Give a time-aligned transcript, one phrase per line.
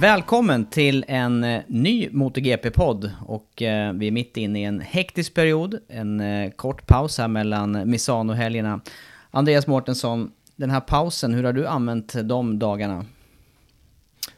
[0.00, 5.34] Välkommen till en eh, ny MotoGP-podd och eh, vi är mitt inne i en hektisk
[5.34, 8.80] period, en eh, kort paus här mellan Misano-helgerna.
[9.30, 13.04] Andreas Mårtensson, den här pausen, hur har du använt de dagarna?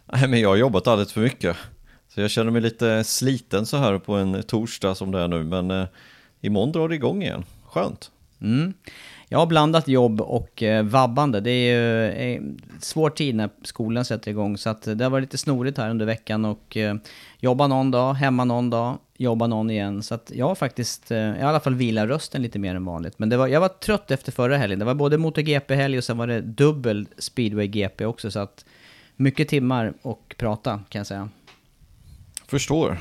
[0.05, 1.56] Nej, men jag har jobbat alldeles för mycket.
[2.08, 5.44] Så jag känner mig lite sliten så här på en torsdag som det är nu.
[5.44, 5.86] Men eh,
[6.41, 7.44] imorgon drar det igång igen.
[7.66, 8.11] Skönt.
[8.43, 8.73] Mm.
[9.29, 11.41] Jag har blandat jobb och eh, vabbande.
[11.41, 12.43] Det är ju eh,
[12.81, 14.59] svår tid när skolan sätter igång.
[14.59, 16.95] Så att det har varit lite snorigt här under veckan och eh,
[17.39, 20.03] jobba någon dag, hemma någon dag, jobba någon igen.
[20.03, 23.19] Så att jag har faktiskt, eh, i alla fall vilat rösten lite mer än vanligt.
[23.19, 24.79] Men det var, jag var trött efter förra helgen.
[24.79, 28.31] Det var både MotoGP-helg och sen var det dubbel speedway-GP också.
[28.31, 28.65] Så att
[29.17, 31.29] mycket timmar och prata kan jag säga.
[32.47, 32.99] Förstår.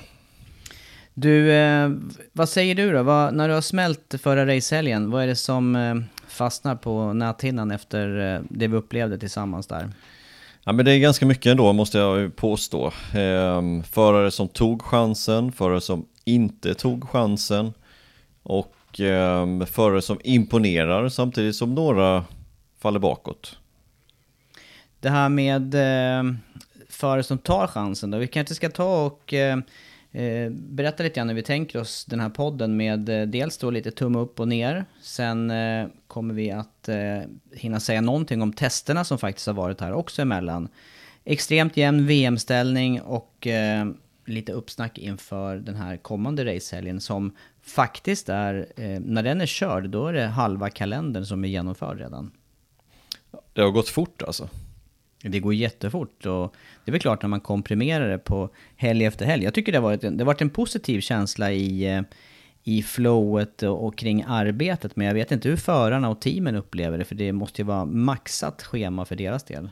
[1.22, 1.92] Du, eh,
[2.34, 3.04] vad säger du då?
[3.04, 5.96] Vad, när du har smält förra racehelgen, vad är det som eh,
[6.28, 9.90] fastnar på näthinnan efter eh, det vi upplevde tillsammans där?
[10.64, 12.92] Ja, men det är ganska mycket ändå måste jag påstå.
[13.14, 17.74] Ehm, förare som tog chansen, förare som inte tog chansen
[18.44, 22.24] och ehm, förare som imponerar samtidigt som några
[22.82, 23.58] faller bakåt.
[25.00, 26.34] Det här med eh,
[26.90, 29.64] förare som tar chansen då, vi kanske ska ta och eh, eh,
[30.52, 33.92] berätta lite grann hur vi tänker oss den här podden med eh, dels då lite
[33.92, 34.86] tumme upp och ner.
[35.02, 37.20] Sen eh, kommer vi att eh,
[37.54, 40.70] hinna säga någonting om testerna som faktiskt har varit här också emellan.
[41.26, 43.88] Extremt jämn VM-ställning och eh,
[44.26, 49.90] lite uppsnack inför den här kommande racehelgen som faktiskt är, eh, när den är körd,
[49.90, 52.32] då är det halva kalendern som är genomförd redan.
[53.54, 54.50] Det har gått fort alltså.
[55.22, 56.56] Det går jättefort och
[56.86, 59.44] det är väl klart när man komprimerar det på helg efter helg.
[59.44, 62.02] Jag tycker det har varit en, det har varit en positiv känsla i, eh,
[62.64, 64.96] i flowet och, kring arbetet.
[64.96, 67.86] Men jag vet inte hur förarna och teamen upplever det, för det måste ju vara
[67.86, 69.70] maxat schema för deras del.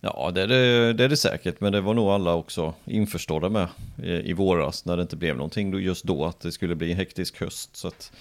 [0.00, 3.48] Ja, det är det, det är det säkert, men det var nog alla också införstådda
[3.48, 3.68] med
[4.02, 6.96] i, i våras när det inte blev någonting just då, att det skulle bli en
[6.96, 7.76] hektisk höst.
[7.76, 8.12] Så att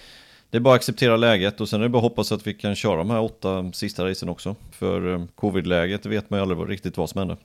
[0.49, 2.53] det är bara att acceptera läget och sen är det bara att hoppas att vi
[2.53, 4.55] kan köra de här åtta sista racen också.
[4.71, 7.37] För eh, covid-läget vet man ju aldrig riktigt vad som händer.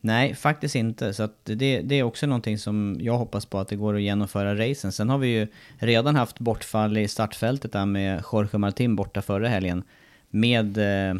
[0.00, 1.14] Nej, faktiskt inte.
[1.14, 4.02] Så att det, det är också någonting som jag hoppas på att det går att
[4.02, 4.92] genomföra racen.
[4.92, 5.46] Sen har vi ju
[5.78, 9.82] redan haft bortfall i startfältet där med Jorge Martin borta förra helgen.
[10.30, 11.16] Med eh,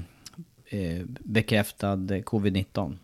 [0.69, 2.97] eh, bekräftad covid-19.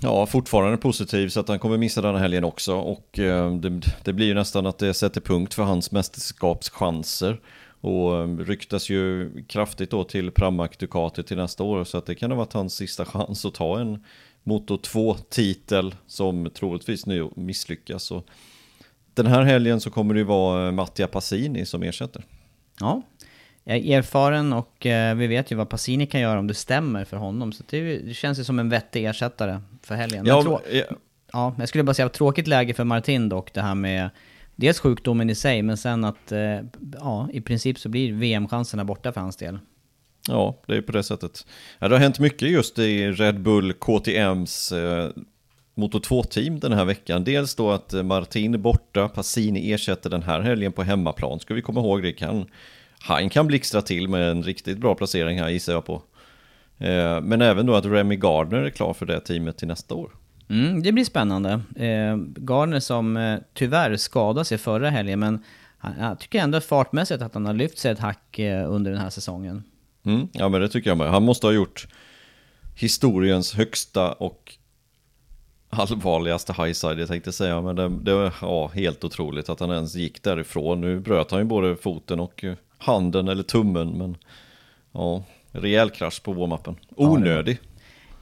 [0.00, 3.80] Ja, fortfarande positiv så att han kommer missa den här helgen också och eh, det,
[4.04, 7.40] det blir ju nästan att det sätter punkt för hans mästerskapschanser.
[7.80, 12.14] Och eh, ryktas ju kraftigt då till Pramac Ducati till nästa år så att det
[12.14, 14.04] kan ha varit hans sista chans att ta en
[14.48, 18.02] Moto 2-titel som troligtvis nu misslyckas.
[18.02, 18.22] Så
[19.14, 22.24] den här helgen så kommer det ju vara eh, Mattia Passini som ersätter.
[22.80, 23.02] Ja,
[23.64, 27.04] jag är erfaren och eh, vi vet ju vad Passini kan göra om det stämmer
[27.04, 27.52] för honom.
[27.52, 30.26] Så det, känns ju som en vettig ersättare för helgen.
[30.26, 30.84] Ja, trå- ja,
[31.32, 34.10] ja, jag skulle bara säga tråkigt läge för Martin dock, det här med
[34.56, 36.60] dels sjukdomen i sig, men sen att eh,
[37.00, 39.58] ja, i princip så blir VM-chanserna borta för hans del.
[40.28, 41.46] Ja, det är på det sättet.
[41.78, 45.10] Ja, det har hänt mycket just i Red Bull KTMs eh,
[45.74, 47.24] Moto 2-team den här veckan.
[47.24, 51.40] Dels då att eh, Martin är borta, Passini ersätter den här helgen på hemmaplan.
[51.40, 52.46] Ska vi komma ihåg det kan
[53.00, 56.02] han kan blixtra till med en riktigt bra placering här gissar jag på.
[56.78, 60.10] Eh, men även då att Remy Gardner är klar för det teamet till nästa år.
[60.50, 61.60] Mm, det blir spännande.
[61.76, 65.44] Eh, Gardner som eh, tyvärr skadade sig förra helgen, men
[65.98, 69.10] jag tycker ändå fartmässigt att han har lyft sig ett hack eh, under den här
[69.10, 69.64] säsongen.
[70.04, 71.10] Mm, ja men det tycker jag med.
[71.10, 71.88] Han måste ha gjort
[72.74, 74.58] historiens högsta och
[75.70, 77.60] allvarligaste highside jag tänkte säga.
[77.60, 80.80] Men det, det var ja, helt otroligt att han ens gick därifrån.
[80.80, 83.98] Nu bröt han ju både foten och eh, handen eller tummen.
[83.98, 84.16] Men
[84.92, 85.22] ja,
[85.52, 86.76] rejäl krasch på warm-upen.
[86.96, 87.58] Onödig.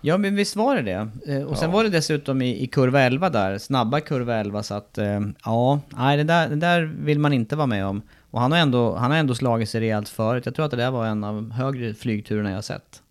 [0.06, 1.32] Ja, men visst var det det.
[1.34, 4.74] Eh, Och sen var det dessutom i, i kurva 11 där, snabba kurva 11, så
[4.74, 8.02] att eh, ja, nej, det där, det där vill man inte vara med om.
[8.30, 10.46] Och han har ändå, han har ändå slagit sig rejält förut.
[10.46, 13.02] Jag tror att det där var en av högre flygturerna jag har sett.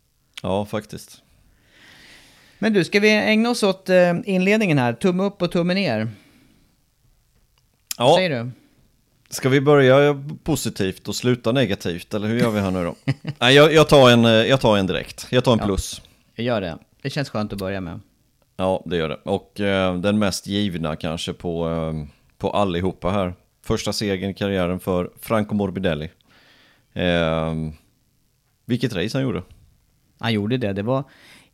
[0.44, 1.22] Ja, faktiskt.
[2.60, 4.94] Men du, ska vi ägna oss åt eh, inledningen här?
[4.94, 6.00] Tumme upp och tumme ner.
[7.98, 8.52] Vad Ja, säger du?
[9.30, 12.14] ska vi börja positivt och sluta negativt?
[12.14, 12.96] Eller hur gör vi här nu då?
[13.40, 15.28] Nej, jag, jag, tar en, eh, jag tar en direkt.
[15.30, 15.66] Jag tar en Ja.
[15.66, 16.02] plus.
[16.36, 16.78] Jag gör det.
[17.02, 18.00] Det känns skönt att börja med.
[18.58, 19.20] Ja, det gör det.
[19.24, 23.34] Och eh, den mest givna kanske på, eh, på allihopa här.
[23.62, 26.10] Första segern i karriären för Franco Morbidelli.
[26.94, 27.54] Eh,
[28.66, 29.44] vilket race han gjorde.
[30.20, 30.74] Han gjorde det.
[30.74, 31.04] Det var,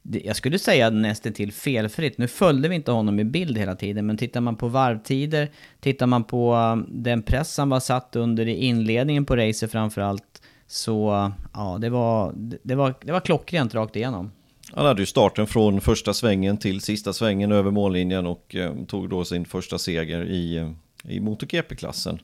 [0.02, 2.18] jag skulle säga nästan till felfritt.
[2.18, 6.08] Nu följde vi inte honom i bild hela tiden, men tittar man på varvtider, tittar
[6.08, 11.32] man på um, den press han var satt under i inledningen på racet framförallt, så
[11.54, 14.32] ja, det var, det, det var, det var klockrent rakt igenom.
[14.74, 19.10] Han hade ju starten från första svängen till sista svängen över mållinjen och eh, tog
[19.10, 20.72] då sin första seger i, eh,
[21.04, 22.20] i MotoGP-klassen.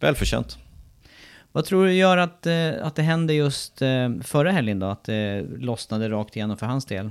[0.00, 0.58] Välförtjänt.
[1.52, 3.78] Vad tror du gör att, eh, att det hände just
[4.22, 4.86] förra helgen då?
[4.86, 7.10] Att det lossnade rakt igenom för hans del?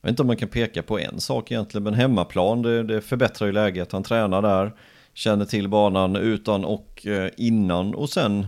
[0.00, 3.00] Jag vet inte om man kan peka på en sak egentligen, men hemmaplan det, det
[3.00, 3.92] förbättrar ju läget.
[3.92, 4.72] Han tränar där,
[5.14, 8.46] känner till banan utan och innan och sen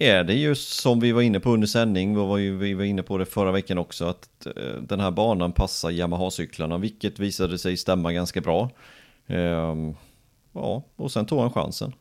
[0.00, 2.84] är det just som vi var inne på under sändning, vi var, ju, vi var
[2.84, 7.58] inne på det förra veckan också, att eh, den här banan passar Yamaha-cyklarna, vilket visade
[7.58, 8.70] sig stämma ganska bra.
[9.26, 9.94] Ehm,
[10.52, 11.92] ja, och sen tog han chansen.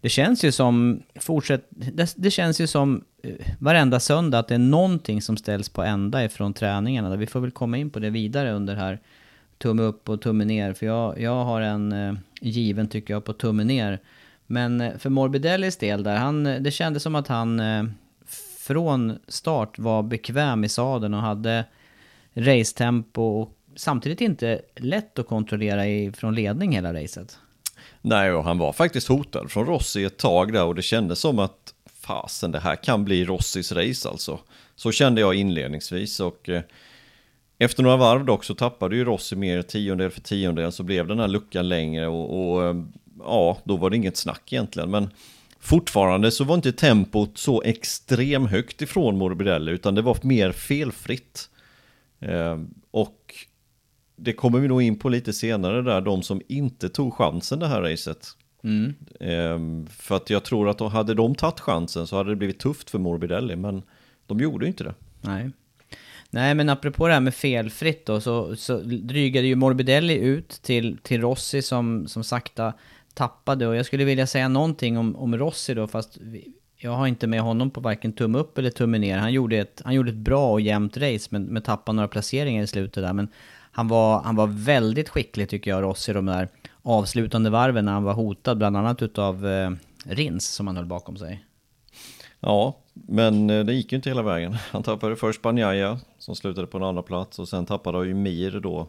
[0.00, 4.54] Det känns ju som, fortsätt, det, det känns ju som eh, varenda söndag att det
[4.54, 7.16] är någonting som ställs på ända ifrån träningarna.
[7.16, 9.00] Vi får väl komma in på det vidare under här
[9.58, 10.72] tumme upp och tumme ner.
[10.72, 14.00] För jag, jag har en eh, given tycker jag på tumme ner.
[14.46, 17.84] Men eh, för Morbidellis del där, han, eh, det kändes som att han eh,
[18.58, 21.64] från start var bekväm i sadeln och hade
[22.34, 27.38] racetempo och samtidigt inte lätt att kontrollera i, från ledning hela racet.
[28.02, 31.38] Nej, och han var faktiskt hotad från Rossi ett tag där och det kändes som
[31.38, 34.38] att fasen, det här kan bli Rossis race alltså.
[34.76, 36.62] Så kände jag inledningsvis och eh,
[37.58, 41.18] efter några varv dock så tappade ju Rossi mer tiondel för tiondel så blev den
[41.18, 42.74] här luckan längre och, och
[43.18, 44.90] ja, då var det inget snack egentligen.
[44.90, 45.08] Men
[45.60, 51.50] fortfarande så var inte tempot så extrem högt ifrån Morbidelli utan det var mer felfritt.
[52.20, 52.58] Eh,
[52.90, 53.34] och
[54.16, 57.66] det kommer vi nog in på lite senare där, de som inte tog chansen det
[57.66, 58.28] här racet.
[58.64, 58.94] Mm.
[59.20, 62.58] Ehm, för att jag tror att de, hade de tagit chansen så hade det blivit
[62.58, 63.82] tufft för Morbidelli, men
[64.26, 64.94] de gjorde inte det.
[65.20, 65.50] Nej.
[66.30, 70.98] Nej, men apropå det här med felfritt då, så, så drygade ju Morbidelli ut till,
[71.02, 72.72] till Rossi som, som sakta
[73.16, 73.66] tappade.
[73.66, 77.26] Och jag skulle vilja säga någonting om, om Rossi då, fast vi, jag har inte
[77.26, 79.18] med honom på varken tumme upp eller tumme ner.
[79.18, 82.62] Han gjorde ett, han gjorde ett bra och jämnt race, men, men tappade några placeringar
[82.62, 83.12] i slutet där.
[83.12, 83.28] Men
[83.72, 86.48] han var, han var väldigt skicklig tycker jag, Rossi, de där
[86.82, 89.70] avslutande varven när han var hotad, bland annat utav eh,
[90.04, 91.44] Rins som han höll bakom sig.
[92.40, 94.56] Ja, men eh, det gick ju inte hela vägen.
[94.70, 98.14] Han tappade först Banjaya som slutade på en andra plats och sen tappade han ju
[98.14, 98.88] Mir då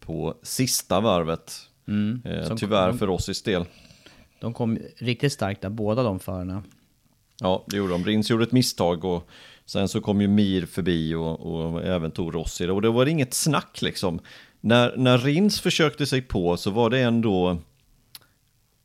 [0.00, 1.52] på sista varvet.
[1.92, 2.22] Mm.
[2.24, 3.64] Eh, tyvärr för Rossis del.
[4.40, 6.62] De kom riktigt starkt där, båda de förarna.
[7.40, 8.04] Ja, det gjorde de.
[8.04, 9.28] Rins gjorde ett misstag och
[9.66, 12.68] sen så kom ju Mir förbi och, och även tog Rossi.
[12.68, 14.20] Och det var inget snack liksom.
[14.60, 17.58] När, när Rins försökte sig på så var det ändå...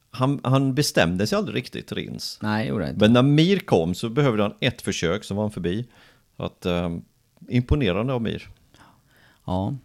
[0.09, 2.39] Han, han bestämde sig aldrig riktigt, Rins.
[2.41, 2.99] Nej, gjorde det inte.
[2.99, 5.85] Men när Mir kom så behövde han ett försök som var han förbi.
[6.37, 6.97] Så att, eh,
[7.49, 8.49] imponerande av Mir.
[9.45, 9.75] Ja.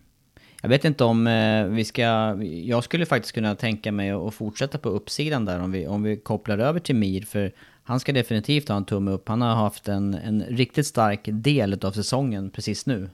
[0.64, 2.02] Jag vet inte om eh, vi ska...
[2.42, 6.16] Jag skulle faktiskt kunna tänka mig att fortsätta på uppsidan där om vi, om vi
[6.16, 7.23] kopplar över till Mir.
[7.23, 7.52] För
[7.83, 9.28] han ska definitivt ha en tumme upp.
[9.28, 13.11] Han har haft en, en riktigt stark del av säsongen precis nu.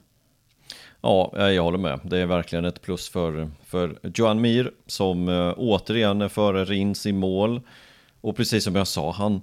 [1.00, 2.00] Ja, eh, jag håller med.
[2.02, 7.06] Det är verkligen ett plus för, för Johan Mir som eh, återigen är före Rins
[7.06, 7.60] i mål.
[8.20, 9.40] Och precis som jag sa, han,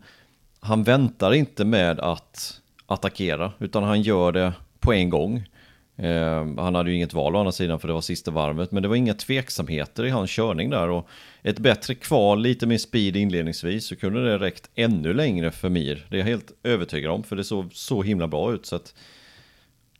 [0.59, 5.43] han väntar inte med att attackera utan han gör det på en gång.
[5.97, 8.83] Eh, han hade ju inget val å andra sidan för det var sista varvet, men
[8.83, 10.89] det var inga tveksamheter i hans körning där.
[10.89, 11.07] Och
[11.41, 16.05] ett bättre kval, lite mer speed inledningsvis, så kunde det räckt ännu längre för Mir.
[16.09, 18.65] Det är jag helt övertygad om, för det såg så himla bra ut.
[18.65, 18.93] Så att,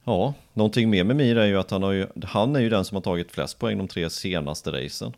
[0.04, 2.86] ja, någonting mer med Mir är ju att han, har ju, han är ju den
[2.86, 5.14] som har tagit flest poäng de tre senaste racen.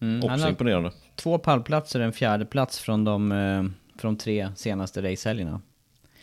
[0.00, 0.92] Mm, han Också har imponerande.
[1.16, 3.64] två pallplatser, en fjärde plats från de, eh,
[4.00, 5.60] från tre senaste racehelgerna.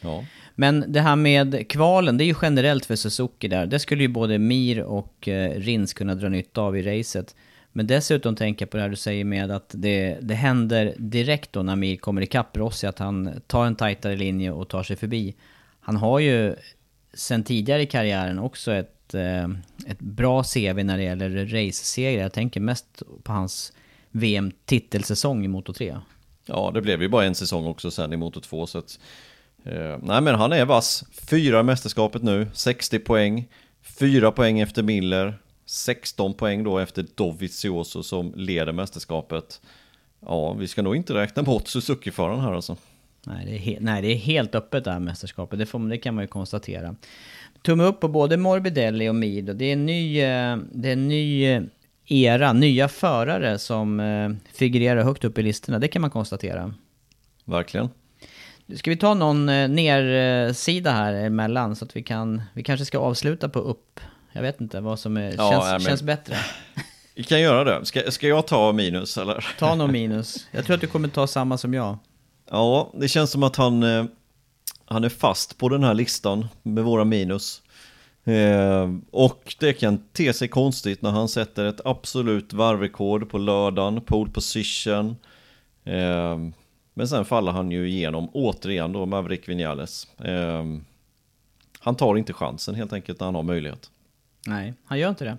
[0.04, 0.26] Ja.
[0.56, 3.66] Men det här med kvalen, det är ju generellt för Suzuki där.
[3.66, 7.36] Det skulle ju både Mir och eh, Rins kunna dra nytta av i racet.
[7.72, 11.54] Men dessutom tänker jag på det här du säger med att det, det händer direkt
[11.54, 14.96] då när Mir kommer ikapp Rossi, att han tar en tajtare linje och tar sig
[14.96, 15.36] förbi.
[15.80, 16.56] Han har ju
[17.14, 19.44] sen tidigare i karriären också ett, eh,
[19.88, 22.22] ett bra CV när det gäller race-segrar.
[22.22, 23.74] Jag tänker mest på hans
[24.12, 25.98] VM-titelsäsong i Moto 3.
[26.46, 29.00] Ja, det blev ju bara en säsong också sen i Moto 2 så att,
[29.66, 31.04] eh, Nej men han är vass.
[31.30, 33.48] Fyra i mästerskapet nu, 60 poäng.
[34.00, 35.40] Fyra poäng efter Miller.
[35.66, 39.62] 16 poäng då efter Dovizioso som leder mästerskapet.
[40.20, 42.78] Ja, vi ska nog inte räkna bort Suzuki-föraren här alltså.
[43.26, 45.98] Nej det, är he- nej, det är helt öppet det här mästerskapet, det, får, det
[45.98, 46.96] kan man ju konstatera.
[47.62, 49.42] Tumme upp på både Morbidelli och Mir.
[49.42, 49.54] då.
[49.54, 51.62] Det är en ny, eh, det är en ny eh,
[52.08, 54.02] era, nya förare som
[54.54, 56.74] figurerar högt upp i listorna, det kan man konstatera.
[57.46, 57.90] Verkligen.
[58.76, 63.00] Ska vi ta någon eh, nersida här emellan så att vi kan, vi kanske ska
[63.00, 64.00] avsluta på upp.
[64.32, 66.36] Jag vet inte vad som är, Ja, känns, men- känns bättre.
[67.16, 67.86] Vi kan göra det.
[67.86, 69.46] Ska, ska jag ta minus eller?
[69.60, 70.48] Ta någon minus.
[70.52, 71.98] Jag tror att du kommer ta samma som jag.
[72.50, 74.06] Ja, det känns som att han, eh,
[74.86, 77.62] han är fast på den här listan med våra minus.
[78.24, 84.02] Eh, och det kan te sig konstigt när han sätter ett absolut varvrekord på lördagen,
[84.02, 85.16] pole position.
[85.86, 86.38] Eh,
[86.94, 90.08] men sen faller han ju igenom återigen då, Maverick Vinales.
[90.20, 90.64] Eh,
[91.80, 93.90] han tar inte chansen helt enkelt när han har möjlighet.
[94.48, 95.38] Nej, han gör inte det.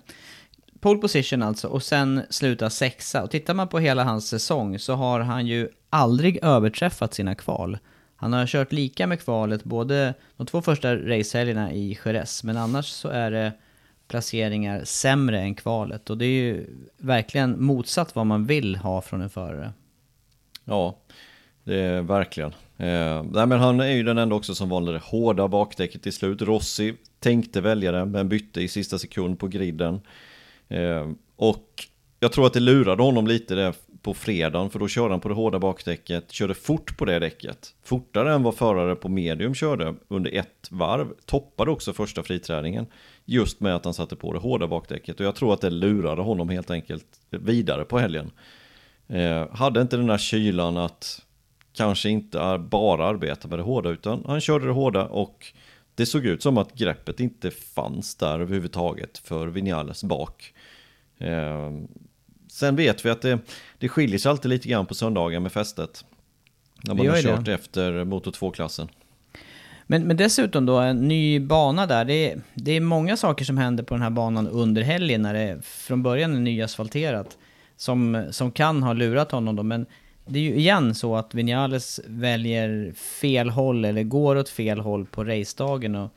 [0.79, 3.23] Pole position alltså, och sen sluta sexa.
[3.23, 7.77] Och tittar man på hela hans säsong så har han ju aldrig överträffat sina kval.
[8.15, 12.85] Han har kört lika med kvalet både de två första racehelgerna i Jerez, men annars
[12.85, 13.53] så är det
[14.07, 16.09] placeringar sämre än kvalet.
[16.09, 19.73] Och det är ju verkligen motsatt vad man vill ha från en förare.
[20.63, 20.97] Ja,
[21.65, 22.53] det är verkligen.
[22.77, 26.13] Eh, nej, men han är ju den enda också som valde det hårda bakdäcket till
[26.13, 26.41] slut.
[26.41, 30.01] Rossi tänkte välja det, men bytte i sista sekund på griden.
[30.67, 31.69] Eh, och
[32.19, 35.29] jag tror att det lurade honom lite där på fredagen, för då körde han på
[35.29, 37.73] det hårda bakdäcket, körde fort på det däcket.
[37.83, 41.07] Fortare än vad förare på medium körde under ett varv.
[41.25, 42.85] Toppade också första friträningen,
[43.25, 45.19] just med att han satte på det hårda bakdäcket.
[45.19, 48.31] Och jag tror att det lurade honom helt enkelt vidare på helgen.
[49.07, 51.25] Eh, hade inte den där kylan att
[51.77, 55.45] kanske inte bara arbeta med det hårda utan han körde det hårda och
[55.95, 60.53] det såg ut som att greppet inte fanns där överhuvudtaget för Vinales bak.
[61.17, 61.71] Eh,
[62.51, 63.39] sen vet vi att det,
[63.77, 66.05] det skiljer sig alltid lite grann på söndagar med fästet.
[66.83, 67.37] När man har gör det.
[67.37, 68.87] kört efter Motor 2-klassen.
[69.87, 72.05] Men, men dessutom då, en ny bana där.
[72.05, 75.33] Det är, det är många saker som händer på den här banan under helgen när
[75.33, 77.37] det från början är nyasfalterat.
[77.77, 79.85] Som, som kan ha lurat honom då, men
[80.25, 85.05] det är ju igen så att Vinales väljer fel håll eller går åt fel håll
[85.05, 86.11] på racedagen och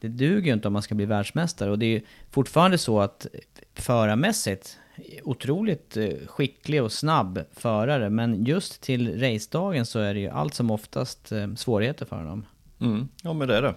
[0.00, 1.70] det duger ju inte om man ska bli världsmästare.
[1.70, 3.26] Och det är ju fortfarande så att
[3.74, 4.78] förarmässigt,
[5.22, 10.54] otroligt eh, skicklig och snabb förare, men just till racedagen så är det ju allt
[10.54, 12.46] som oftast eh, svårigheter för honom.
[12.80, 13.74] Mm, ja men det är det.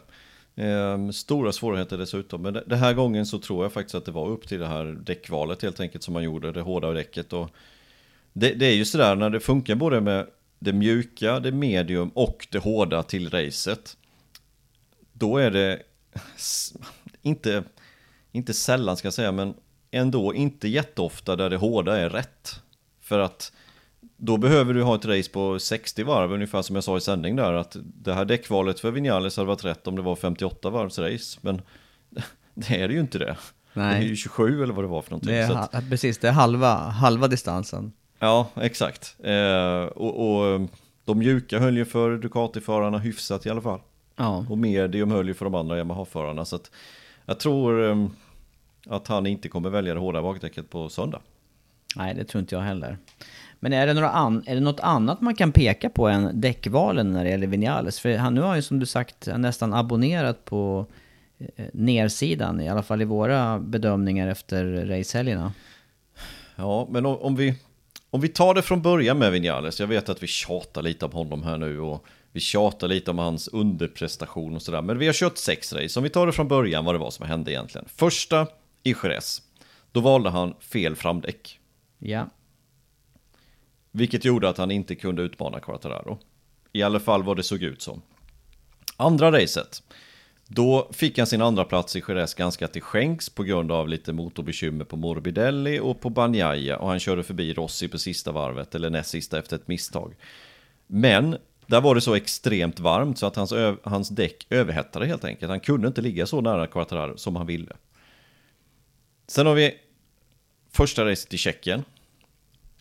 [0.64, 2.42] Ehm, stora svårigheter dessutom.
[2.42, 4.86] Men den här gången så tror jag faktiskt att det var upp till det här
[4.86, 7.34] däckvalet helt enkelt som man gjorde, det hårda däcket.
[7.34, 7.50] Och
[8.40, 10.28] det, det är ju sådär när det funkar både med
[10.60, 13.98] det mjuka, det medium och det hårda till racet.
[15.14, 15.80] Då är det
[17.22, 17.64] inte,
[18.32, 19.54] inte sällan ska jag säga, men
[19.92, 22.62] ändå inte jätteofta där det hårda är rätt.
[23.02, 23.52] För att
[24.18, 27.36] då behöver du ha ett race på 60 varv, ungefär som jag sa i sändning
[27.36, 31.00] där, att det här däckvalet för Vinales hade varit rätt om det var 58 varvs
[31.00, 31.62] race, men
[32.54, 33.38] det är det ju inte det.
[33.74, 34.00] Nej.
[34.00, 35.32] Det är ju 27 eller vad det var för någonting.
[35.32, 35.38] Det
[35.72, 37.92] är, precis, det är halva, halva distansen.
[38.20, 39.16] Ja, exakt.
[39.24, 40.70] Eh, och, och
[41.06, 43.80] de mjuka höll ju för Ducati-förarna hyfsat i alla fall.
[44.16, 44.46] Ja.
[44.50, 46.46] Och medium höll ju för de andra Yamaha-förarna.
[46.46, 46.72] Så att
[47.26, 48.08] jag tror eh,
[48.90, 51.22] att han inte kommer välja det hårda bakdäcket på söndag.
[51.96, 52.98] Nej, det tror inte jag heller.
[53.60, 57.12] Men är det, några an, är det något annat man kan peka på än däckvalen
[57.12, 58.00] när det gäller Vinales?
[58.00, 60.86] För han nu har ju som du sagt nästan abonnerat på
[61.38, 65.54] eh, nersidan, i alla fall i våra bedömningar efter racehelgerna.
[66.56, 67.56] Ja, men om, om, vi,
[68.10, 69.80] om vi tar det från början med Vinales.
[69.80, 73.18] Jag vet att vi tjatar lite om honom här nu och vi tjatar lite om
[73.18, 74.82] hans underprestation och sådär.
[74.82, 76.00] Men vi har kört sex race.
[76.00, 77.88] Om vi tar det från början vad det var som hände egentligen.
[77.96, 78.48] Första
[78.84, 79.42] i Jerez.
[79.92, 81.60] Då valde han fel framdäck.
[81.98, 82.30] Ja.
[83.92, 86.20] Vilket gjorde att han inte kunde utmana Quartararo.
[86.74, 88.02] I alla fall vad det såg ut som.
[88.98, 89.84] Andra racet.
[90.48, 94.14] Då fick han sin andra plats i Jerez ganska till skänks på grund av lite
[94.14, 98.90] motorbekymmer på Morbidelli och på Banjaya och han körde förbi Rossi på sista varvet eller
[98.90, 100.16] näst sista efter ett misstag.
[100.88, 105.50] Men där var det så extremt varmt så att hans, hans däck överhettade helt enkelt.
[105.50, 107.76] Han kunde inte ligga så nära Quartararo som han ville.
[109.28, 109.76] Sen har vi
[110.72, 111.84] första racet i Tjeckien.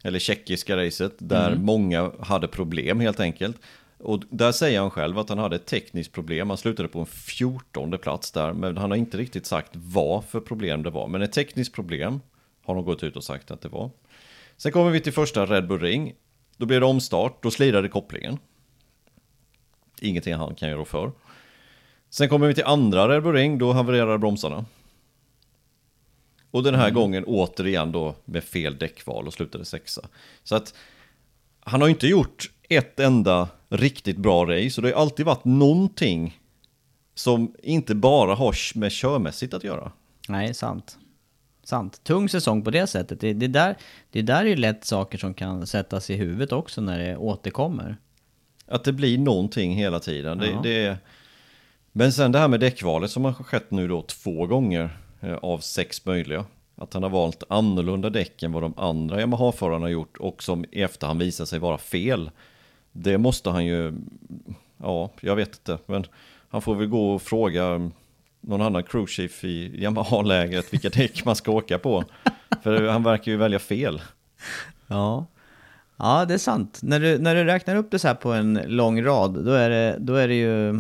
[0.03, 1.65] Eller tjeckiska racet där mm.
[1.65, 3.57] många hade problem helt enkelt.
[3.99, 6.51] Och där säger han själv att han hade ett tekniskt problem.
[6.51, 10.41] Han slutade på en fjortonde plats där, men han har inte riktigt sagt vad för
[10.41, 11.09] problem det var.
[11.09, 12.21] Men ett tekniskt problem
[12.65, 13.91] har de gått ut och sagt att det var.
[14.57, 16.15] Sen kommer vi till första Red Bull Ring.
[16.57, 18.39] Då blir det omstart, då slirade kopplingen.
[20.01, 21.13] Ingenting han kan göra för.
[22.11, 24.65] Sen kommer vi till andra Red Bull Ring, då havererar bromsarna.
[26.51, 26.95] Och den här mm.
[26.95, 30.09] gången återigen då med fel däckval och slutade sexa.
[30.43, 30.75] Så att
[31.61, 36.41] han har inte gjort ett enda riktigt bra race och det har alltid varit någonting
[37.15, 39.93] som inte bara har med körmässigt att göra.
[40.29, 40.99] Nej, sant.
[41.65, 42.05] Sant.
[42.05, 43.21] Tung säsong på det sättet.
[43.21, 43.77] Det, det, där,
[44.11, 47.97] det där är ju lätt saker som kan sättas i huvudet också när det återkommer.
[48.67, 50.39] Att det blir någonting hela tiden.
[50.39, 50.61] Det, ja.
[50.63, 50.99] det,
[51.93, 55.59] men sen det här med däckvalet som har skett nu då två gånger eh, av
[55.59, 56.45] sex möjliga.
[56.77, 60.65] Att han har valt annorlunda däck än vad de andra Yamaha-förarna har gjort och som
[60.73, 62.31] i efterhand visar sig vara fel.
[62.99, 63.93] Det måste han ju,
[64.79, 66.05] ja, jag vet inte, men
[66.49, 67.91] han får väl gå och fråga
[68.41, 72.05] någon annan crewchief i Yamaha-lägret vilka däck man ska åka på.
[72.63, 74.03] För han verkar ju välja fel.
[74.87, 75.27] Ja,
[75.97, 76.81] ja det är sant.
[76.83, 79.71] När du, när du räknar upp det så här på en lång rad, då är
[79.71, 80.71] det, då är det ju...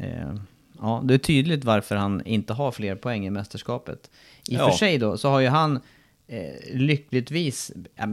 [0.00, 0.34] Eh,
[0.80, 4.10] ja, det är tydligt varför han inte har fler poäng i mästerskapet.
[4.48, 4.70] I och ja.
[4.70, 5.80] för sig då, så har ju han
[6.26, 7.72] eh, lyckligtvis,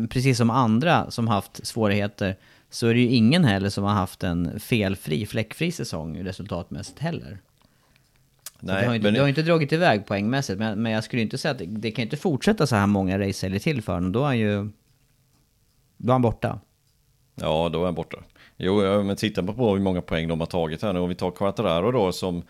[0.10, 2.36] precis som andra som haft svårigheter,
[2.70, 7.40] så är det ju ingen heller som har haft en felfri, fläckfri säsong resultatmässigt heller.
[8.60, 9.14] Nej, det, har inte, men...
[9.14, 11.92] det har inte dragit iväg poängmässigt, men, men jag skulle inte säga att det, det
[11.92, 14.12] kan inte fortsätta så här många racehelger till för honom.
[14.12, 14.70] Då är han ju...
[15.98, 16.60] Då är han borta.
[17.36, 18.18] Ja, då är han borta.
[18.58, 21.00] Jo, men titta på hur många poäng de har tagit här nu.
[21.00, 22.44] Om vi tar Quattararo då som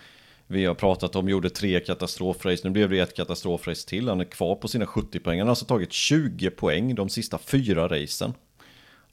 [0.48, 2.62] vi har pratat om, gjorde tre katastrofrace.
[2.64, 4.10] Nu blev det ett katastrofrace till.
[4.10, 5.40] Han är kvar på sina 70 poäng.
[5.40, 8.34] Han har alltså tagit 20 poäng de sista fyra racen.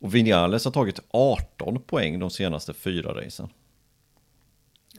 [0.00, 3.48] Och Vinales har tagit 18 poäng de senaste fyra racen.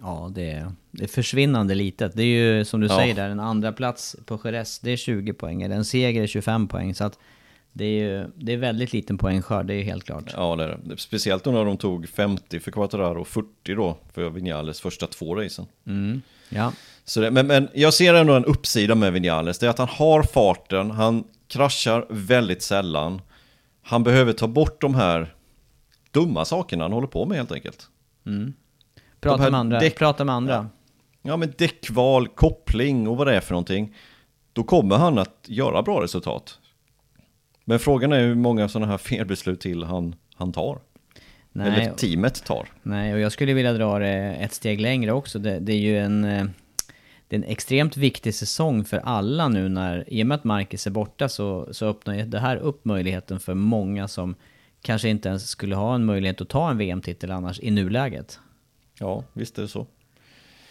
[0.01, 2.15] Ja, det är, det är försvinnande litet.
[2.15, 2.97] Det är ju som du ja.
[2.97, 5.61] säger där, en andra plats på Jerez, det är 20 poäng.
[5.61, 6.95] En seger är 25 poäng.
[6.95, 7.19] Så att
[7.77, 10.33] det är ju det är väldigt liten poängskörd, det är helt klart.
[10.35, 10.97] Ja, det är det.
[10.97, 15.65] Speciellt när de tog 50 för Quattararo och 40 då för Vinales första två racen.
[15.87, 16.71] Mm, ja.
[17.05, 19.87] Så det, men, men jag ser ändå en uppsida med Vinales, det är att han
[19.87, 23.21] har farten, han kraschar väldigt sällan.
[23.87, 25.33] Han behöver ta bort de här
[26.11, 27.89] dumma sakerna han håller på med helt enkelt.
[28.25, 28.53] Mm.
[29.19, 29.79] Prata, med andra.
[29.79, 29.97] Däck...
[29.97, 30.69] Prata med andra.
[31.21, 31.37] Ja.
[31.37, 33.95] men däckval, koppling och vad det är för någonting.
[34.53, 36.59] Då kommer han att göra bra resultat.
[37.65, 40.79] Men frågan är hur många sådana här felbeslut till han, han tar.
[41.51, 42.67] Nej, Eller teamet tar.
[42.83, 45.39] Nej, och jag skulle vilja dra det ett steg längre också.
[45.39, 46.45] Det, det är ju en, eh,
[47.27, 50.87] det är en extremt viktig säsong för alla nu när, i och med att Marcus
[50.87, 54.35] är borta så, så öppnar det här upp möjligheten för många som
[54.81, 58.39] kanske inte ens skulle ha en möjlighet att ta en VM-titel annars i nuläget.
[58.99, 59.87] Ja, visst är det så.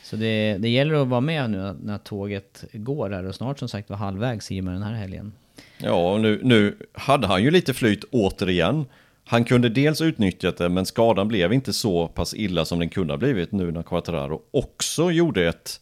[0.03, 3.69] Så det, det gäller att vara med nu när tåget går här och snart som
[3.69, 5.33] sagt var halvvägs i och med den här helgen.
[5.79, 8.85] Ja, nu, nu hade han ju lite flyt återigen.
[9.25, 13.13] Han kunde dels utnyttjat det, men skadan blev inte så pass illa som den kunde
[13.13, 15.81] ha blivit nu när Quattararo också gjorde ett,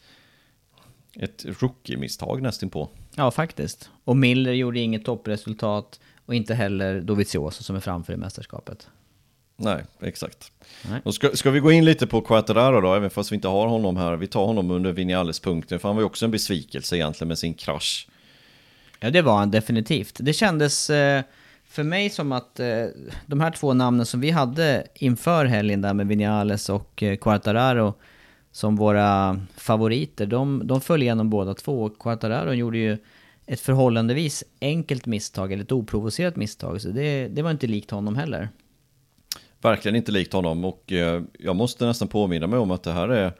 [1.17, 2.89] ett rookie-misstag nästinpå.
[3.15, 3.91] Ja, faktiskt.
[4.05, 8.89] Och Miller gjorde inget toppresultat och inte heller Dovizioso som är framför i mästerskapet.
[9.57, 10.53] Nej, exakt.
[10.91, 11.01] Nej.
[11.05, 13.67] Och ska, ska vi gå in lite på Quattararo då, även fast vi inte har
[13.67, 14.17] honom här.
[14.17, 17.55] Vi tar honom under Vinales-punkten, för han var ju också en besvikelse egentligen med sin
[17.55, 18.09] krasch.
[19.01, 20.17] Ja, det var han definitivt.
[20.21, 21.23] Det kändes eh,
[21.65, 22.85] för mig som att eh,
[23.27, 27.95] de här två namnen som vi hade inför helgen där med Vinales och eh, Quartararo
[28.55, 31.89] som våra favoriter, de, de föll igenom båda två.
[31.89, 32.99] Quattararo gjorde ju
[33.47, 38.17] ett förhållandevis enkelt misstag, eller ett oprovocerat misstag, så det, det var inte likt honom
[38.17, 38.49] heller.
[39.61, 43.09] Verkligen inte likt honom och eh, jag måste nästan påminna mig om att det här
[43.09, 43.33] är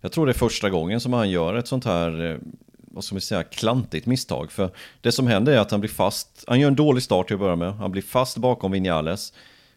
[0.00, 2.38] jag tror det är första gången som han gör ett sånt här eh,
[2.76, 4.52] vad ska vi säga, klantigt misstag.
[4.52, 7.34] För det som händer är att han blir fast, han gör en dålig start till
[7.34, 9.32] att börja med, han blir fast bakom Vinales.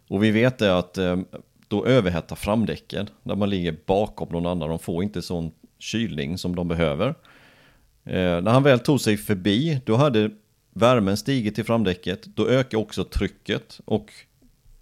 [0.08, 1.18] Och vi vet det att eh,
[1.68, 4.70] då överhettar framdäcken när man ligger bakom någon annan.
[4.70, 7.08] De får inte sån kylning som de behöver.
[8.06, 10.32] Eh, när han väl tog sig förbi, då hade
[10.74, 12.26] värmen stigit till framdäcket.
[12.26, 14.14] Då ökar också trycket och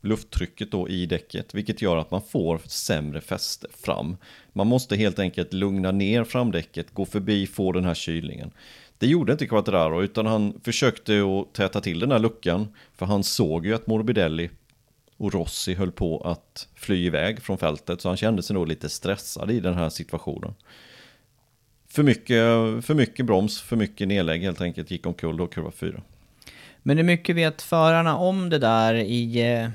[0.01, 4.17] lufttrycket då i däcket, vilket gör att man får sämre fäste fram.
[4.53, 8.51] Man måste helt enkelt lugna ner framdäcket, gå förbi, få den här kylningen.
[8.97, 13.23] Det gjorde inte Quattraro, utan han försökte att täta till den här luckan, för han
[13.23, 14.49] såg ju att Morbidelli
[15.17, 18.89] och Rossi höll på att fly iväg från fältet, så han kände sig nog lite
[18.89, 20.53] stressad i den här situationen.
[21.87, 22.37] För mycket,
[22.85, 26.01] för mycket broms, för mycket nedlägg helt enkelt, gick omkull då kurva 4.
[26.83, 29.53] Men hur mycket vet förarna om det där i...
[29.53, 29.69] Eh,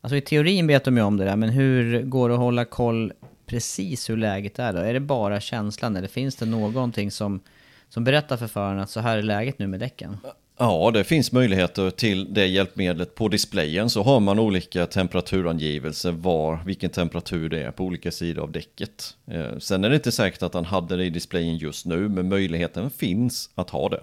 [0.00, 2.64] alltså i teorin vet de ju om det där, men hur går det att hålla
[2.64, 3.12] koll
[3.46, 4.78] precis hur läget är då?
[4.78, 7.40] Är det bara känslan eller finns det någonting som,
[7.88, 10.16] som berättar för förarna att så här är läget nu med däcken?
[10.62, 13.14] Ja, det finns möjligheter till det hjälpmedlet.
[13.14, 18.42] På displayen så har man olika temperaturangivelser var, vilken temperatur det är på olika sidor
[18.42, 19.16] av däcket.
[19.26, 22.28] Eh, sen är det inte säkert att han hade det i displayen just nu, men
[22.28, 24.00] möjligheten finns att ha det.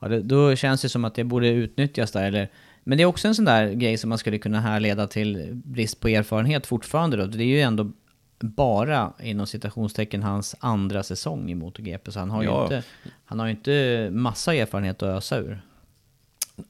[0.00, 2.48] Ja, det, då känns det som att det borde utnyttjas där, eller
[2.84, 6.00] men det är också en sån där grej som man skulle kunna härleda till brist
[6.00, 7.26] på erfarenhet fortfarande då.
[7.26, 7.92] Det är ju ändå
[8.42, 12.12] bara inom citationstecken hans andra säsong i MotoGP.
[12.12, 12.58] Så han har, ja.
[12.58, 12.88] ju, inte,
[13.24, 15.62] han har inte massa erfarenhet att ösa ur.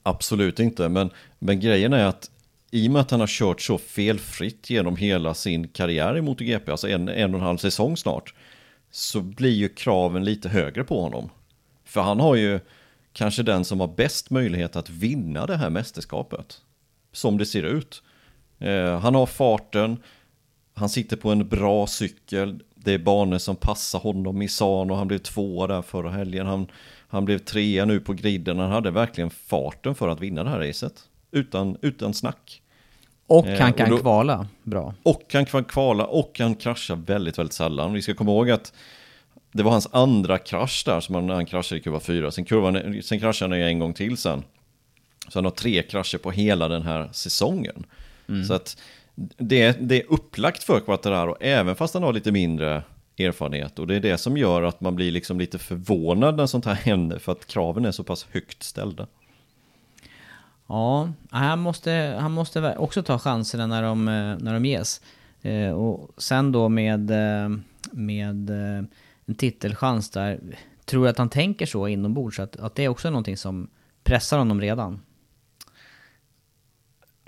[0.03, 1.09] Absolut inte, men,
[1.39, 2.29] men grejen är att
[2.71, 6.71] i och med att han har kört så felfritt genom hela sin karriär i MotoGP,
[6.71, 8.33] alltså en, en och en halv säsong snart,
[8.91, 11.29] så blir ju kraven lite högre på honom.
[11.85, 12.59] För han har ju
[13.13, 16.61] kanske den som har bäst möjlighet att vinna det här mästerskapet.
[17.11, 18.03] Som det ser ut.
[18.59, 19.97] Eh, han har farten,
[20.73, 22.59] han sitter på en bra cykel.
[22.75, 24.41] Det är banor som passar honom.
[24.41, 26.47] i och han blev tvåa där förra helgen.
[26.47, 26.67] Han,
[27.07, 28.59] han blev trea nu på griden.
[28.59, 30.93] Han hade verkligen farten för att vinna det här racet.
[31.31, 32.61] Utan, utan snack.
[33.27, 34.93] Och han eh, kan och då, kvala bra.
[35.03, 37.93] Och han kan kvala och han kraschar väldigt, väldigt sällan.
[37.93, 38.73] Vi ska komma ihåg att
[39.51, 42.31] det var hans andra krasch där som han, han kraschade i kurva 4.
[42.31, 44.43] Sen, kurvan, sen kraschade han en gång till sen.
[45.27, 47.85] Så han har tre krascher på hela den här säsongen.
[48.29, 48.45] Mm.
[48.45, 48.77] Så att
[49.37, 52.83] det, det är upplagt för Quattararo, även fast han har lite mindre
[53.17, 53.79] erfarenhet.
[53.79, 56.73] Och det är det som gör att man blir liksom lite förvånad när sånt här
[56.73, 59.07] händer, för att kraven är så pass högt ställda.
[60.67, 64.05] Ja, han måste, han måste också ta chanserna när de,
[64.39, 65.01] när de ges.
[65.41, 67.49] Eh, och sen då med, eh,
[67.91, 68.83] med eh,
[69.25, 70.39] en titelchans där,
[70.85, 73.69] tror jag att han tänker så inombords, att, att det är också någonting som
[74.03, 75.01] pressar honom redan?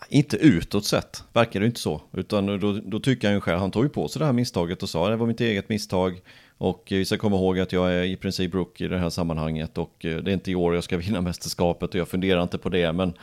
[0.10, 2.02] Inte utåt sett, verkar det inte så.
[2.14, 4.84] Utan då, då tycker han ju själv, han tog ju på sig det här misstaget
[4.84, 6.22] och sa det var mitt eget misstag.
[6.58, 9.10] Och eh, vi ska komma ihåg att jag är i princip rookie i det här
[9.10, 12.44] sammanhanget och eh, det är inte i år jag ska vinna mästerskapet och jag funderar
[12.44, 12.94] inte på det.
[12.94, 13.14] Men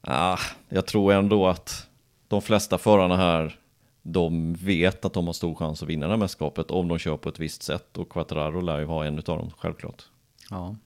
[0.00, 1.86] ah, jag tror ändå att
[2.28, 3.58] de flesta förarna här,
[4.02, 7.16] de vet att de har stor chans att vinna det här mästerskapet om de kör
[7.16, 7.98] på ett visst sätt.
[7.98, 10.02] Och Quattararo lär ju vara en av dem, självklart.
[10.50, 10.76] Ja,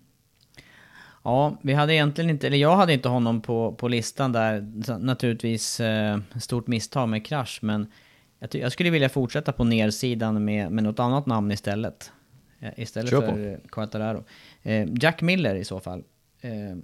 [1.29, 4.61] Ja, vi hade egentligen inte, eller jag hade inte honom på, på listan där.
[4.99, 7.93] Naturligtvis eh, stort misstag med krasch, men
[8.38, 12.12] jag, jag, skulle vilja fortsätta på nersidan med, med något annat namn istället.
[12.61, 13.69] Eh, istället Kör för på.
[13.69, 14.25] Quartararo.
[14.62, 16.05] Eh, Jack Miller i så fall.
[16.41, 16.77] Eh,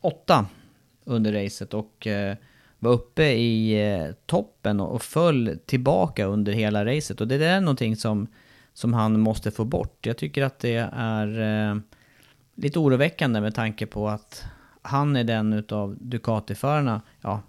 [0.00, 0.46] åtta
[1.04, 2.36] under racet och eh,
[2.78, 7.20] var uppe i eh, toppen och, och föll tillbaka under hela racet.
[7.20, 8.26] Och det är någonting som,
[8.72, 10.06] som han måste få bort.
[10.06, 11.76] Jag tycker att det är eh,
[12.54, 14.44] lite oroväckande med tanke på att
[14.82, 17.42] han är den utav Ducati-förarna, ja,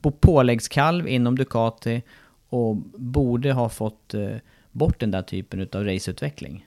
[0.00, 2.02] på påläggskalv inom Ducati
[2.48, 4.36] och borde ha fått eh,
[4.70, 6.66] bort den där typen utav raceutveckling.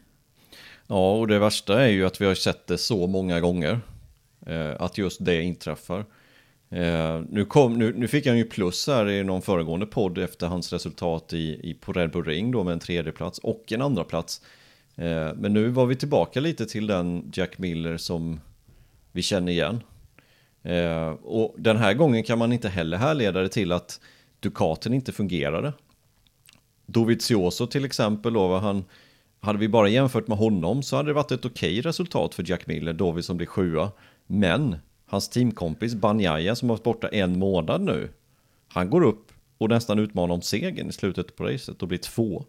[0.88, 3.80] Ja, och det värsta är ju att vi har sett det så många gånger.
[4.46, 6.06] Eh, att just det inträffar.
[6.70, 10.48] Eh, nu, kom, nu, nu, fick han ju plus här i någon föregående podd efter
[10.48, 13.82] hans resultat i, i, på Red Bull Ring då med en tredje plats och en
[13.82, 14.42] andra plats.
[14.96, 18.40] Eh, men nu var vi tillbaka lite till den Jack Miller som
[19.12, 19.84] vi känner igen.
[20.64, 24.00] Eh, och den här gången kan man inte heller härleda det till att
[24.40, 25.74] dukaten inte fungerade.
[26.86, 28.86] Dovizioso till exempel, då, han,
[29.40, 32.68] hade vi bara jämfört med honom så hade det varit ett okej resultat för Jack
[32.68, 33.92] Miller, Dovid som blir sjua.
[34.28, 38.10] Men hans teamkompis Banjaya som har varit borta en månad nu,
[38.68, 42.46] han går upp och nästan utmanar om segern i slutet på racet och blir två.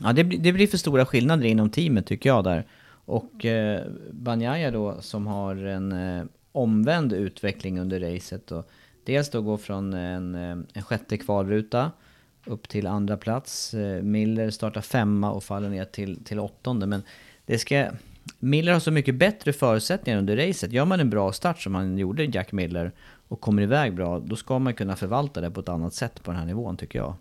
[0.00, 2.66] Ja, det, det blir för stora skillnader inom teamet tycker jag där.
[3.04, 8.52] Och eh, Banjaya då som har en eh, omvänd utveckling under racet.
[8.52, 8.70] Och
[9.04, 11.90] dels då går från en, eh, en sjätte kvalruta
[12.46, 13.74] upp till andra plats.
[13.74, 16.86] Eh, Miller startar femma och faller ner till, till åttonde.
[16.86, 17.02] Men
[17.46, 17.86] det ska,
[18.38, 20.72] Miller har så mycket bättre förutsättningar under racet.
[20.72, 22.92] Gör man en bra start som han gjorde, Jack Miller,
[23.28, 26.30] och kommer iväg bra, då ska man kunna förvalta det på ett annat sätt på
[26.30, 27.14] den här nivån tycker jag.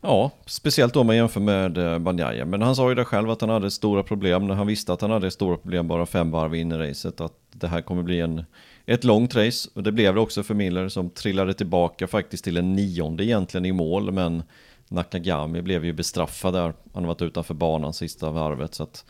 [0.00, 2.44] Ja, speciellt då om man jämför med eh, Banjaya.
[2.44, 5.00] Men han sa ju det själv att han hade stora problem när han visste att
[5.00, 7.20] han hade stora problem bara fem varv in i racet.
[7.20, 8.44] Att det här kommer bli en,
[8.86, 9.68] ett långt race.
[9.74, 13.66] Och det blev det också för Miller som trillade tillbaka faktiskt till en nionde egentligen
[13.66, 14.12] i mål.
[14.12, 14.42] Men
[14.88, 16.74] Nakagami blev ju bestraffad där.
[16.92, 18.74] Han har varit utanför banan sista varvet.
[18.74, 19.04] Så att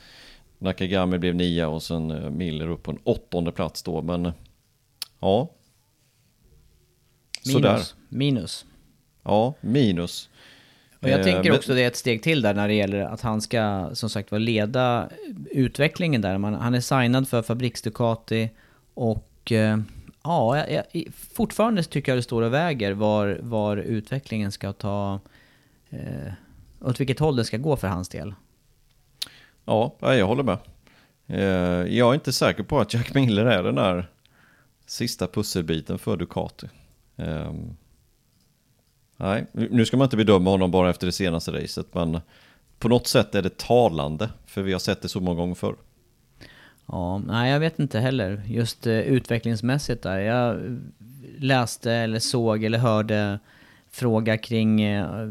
[0.59, 4.03] Nakagami blev nia och sen eh, Miller upp på en åttonde plats då.
[4.03, 4.33] Men
[5.21, 5.51] ja.
[7.45, 7.53] Minus.
[7.53, 7.83] Sådär.
[8.09, 8.67] Minus.
[9.23, 10.31] Ja, minus.
[11.07, 13.21] Och jag Eh, tänker också det är ett steg till där när det gäller att
[13.21, 15.09] han ska som sagt vara leda
[15.51, 16.39] utvecklingen där.
[16.39, 18.51] Man, han är signad för Fabriks Ducati
[18.95, 19.79] och eh,
[20.23, 25.21] ja, jag, jag, fortfarande tycker jag det står och väger var, var utvecklingen ska ta,
[25.91, 26.33] eh,
[26.81, 28.35] åt vilket håll det ska gå för hans del.
[29.65, 30.59] Ja, ja, jag håller med.
[31.89, 34.11] Jag är inte säker på att Jack Miller är den där
[34.87, 36.67] sista pusselbiten för Ducati.
[39.17, 42.21] Nej, nu ska man inte bedöma honom bara efter det senaste racet, men
[42.79, 45.77] på något sätt är det talande, för vi har sett det så många gånger förr.
[46.87, 48.43] Ja, nej jag vet inte heller.
[48.47, 50.19] Just eh, utvecklingsmässigt där.
[50.19, 50.79] Jag
[51.39, 53.39] läste eller såg eller hörde
[53.91, 55.29] fråga kring eh,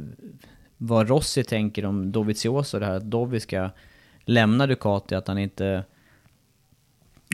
[0.77, 3.69] vad Rossi tänker om Dovizioso, det här att Dovi ska
[4.25, 5.83] lämna Ducati, att han inte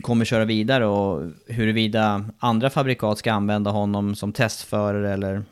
[0.02, 5.42] kommer köra vidare och huruvida andra fabrikat ska använda honom som testförare eller,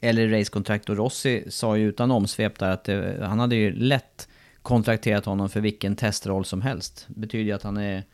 [0.00, 0.88] eller racekontrakt.
[0.88, 4.28] Och Rossi sa ju utan omsvep där att det, han hade ju lätt
[4.62, 7.06] kontrakterat honom för vilken testroll som helst.
[7.08, 8.04] Betyder ju att han är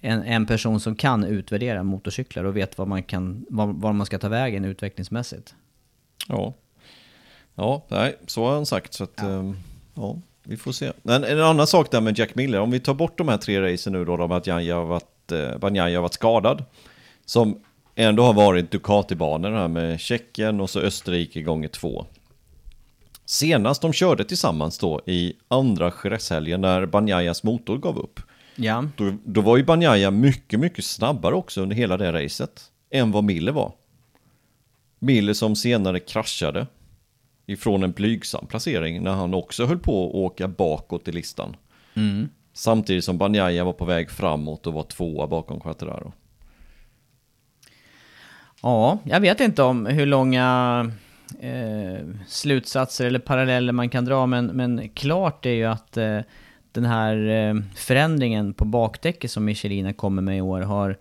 [0.00, 4.06] en, en person som kan utvärdera motorcyklar och vet vad man kan, var, var man
[4.06, 5.54] ska ta vägen utvecklingsmässigt.
[6.28, 6.54] Ja,
[7.54, 9.54] ja nej, så har han sagt, så att, ja.
[9.94, 10.92] ja, vi får se.
[11.02, 13.72] Men en annan sak där med Jack Miller, om vi tar bort de här tre
[13.72, 16.64] racen nu då, då eh, Banjaya har varit skadad,
[17.24, 17.60] som
[17.98, 22.06] ändå har varit Ducati-banor här med Tjeckien och så Österrike gånger två.
[23.24, 28.20] Senast de körde tillsammans då i andra Jerez-helgen när Banjayas motor gav upp.
[28.56, 28.84] Ja.
[28.96, 33.24] Då, då var ju Banjaya mycket, mycket snabbare också under hela det racet än vad
[33.24, 33.72] Miller var.
[34.98, 36.66] Miller som senare kraschade
[37.46, 41.56] ifrån en blygsam placering när han också höll på att åka bakåt i listan.
[41.94, 42.28] Mm.
[42.52, 46.12] Samtidigt som Banjaya var på väg framåt och var tvåa bakom Quattararo.
[48.62, 50.90] Ja, jag vet inte om hur långa
[51.40, 56.20] eh, slutsatser eller paralleller man kan dra, men, men klart är ju att eh,
[56.72, 60.96] den här eh, förändringen på bakdäcket som Michelina kommer med i år har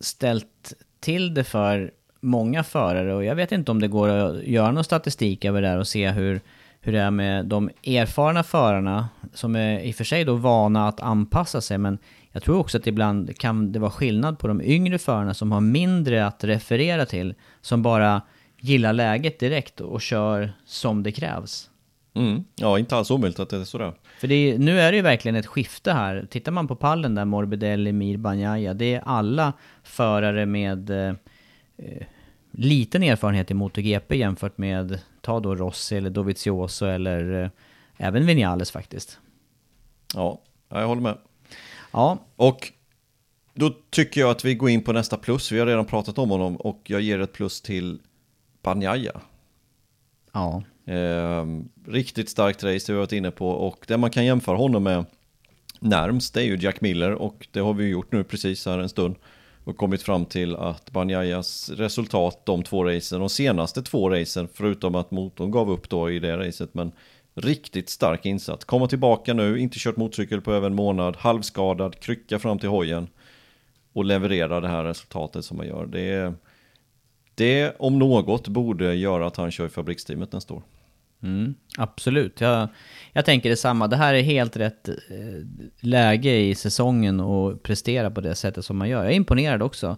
[0.00, 3.14] ställt till det för många förare.
[3.14, 5.88] Och jag vet inte om det går att göra någon statistik över det här och
[5.88, 6.40] se hur,
[6.80, 10.88] hur det är med de erfarna förarna som är i och för sig då vana
[10.88, 11.98] att anpassa sig men
[12.36, 15.60] jag tror också att ibland kan det vara skillnad på de yngre förarna som har
[15.60, 18.22] mindre att referera till som bara
[18.60, 21.70] gillar läget direkt och kör som det krävs.
[22.14, 22.44] Mm.
[22.54, 23.92] Ja, inte alls omöjligt att det är sådär.
[24.20, 26.26] För det är, nu är det ju verkligen ett skifte här.
[26.30, 31.14] Tittar man på pallen där, Morbidelli, Mir, Banjaya, det är alla förare med eh,
[32.50, 37.50] liten erfarenhet i MotoGP jämfört med, ta då Rossi eller Dovizioso eller eh,
[37.96, 39.18] även Vinales faktiskt.
[40.14, 41.18] Ja, jag håller med.
[41.96, 42.18] Ja.
[42.36, 42.72] Och
[43.54, 45.52] då tycker jag att vi går in på nästa plus.
[45.52, 47.98] Vi har redan pratat om honom och jag ger ett plus till
[48.62, 49.20] Banjaya.
[50.32, 50.62] Ja.
[50.92, 51.46] Eh,
[51.86, 53.48] riktigt starkt race, det har vi varit inne på.
[53.48, 55.04] Och det man kan jämföra honom med
[55.80, 57.12] närmst, det är ju Jack Miller.
[57.12, 59.14] Och det har vi gjort nu precis här en stund.
[59.64, 64.94] Och kommit fram till att Banjayas resultat, de två racen, de senaste två racen, förutom
[64.94, 66.92] att motorn gav upp då i det racet, men
[67.36, 68.64] riktigt stark insats.
[68.64, 73.08] Komma tillbaka nu, inte kört motorcykel på över en månad, halvskadad, krycka fram till hojen
[73.92, 75.86] och leverera det här resultatet som man gör.
[75.86, 76.34] Det
[77.34, 80.62] det om något borde göra att han kör i fabriksteamet nästa år.
[81.22, 82.68] Mm, absolut, jag,
[83.12, 83.88] jag tänker detsamma.
[83.88, 84.94] Det här är helt rätt eh,
[85.80, 89.02] läge i säsongen att prestera på det sättet som man gör.
[89.02, 89.96] Jag är imponerad också.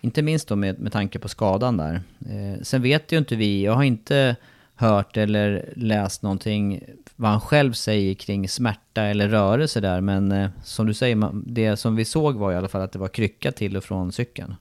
[0.00, 2.00] Inte minst då med, med tanke på skadan där.
[2.20, 4.36] Eh, sen vet ju inte vi, jag har inte
[4.76, 6.82] hört eller läst någonting
[7.16, 10.00] vad han själv säger kring smärta eller rörelse där.
[10.00, 12.98] Men eh, som du säger, det som vi såg var i alla fall att det
[12.98, 14.54] var krycka till och från cykeln.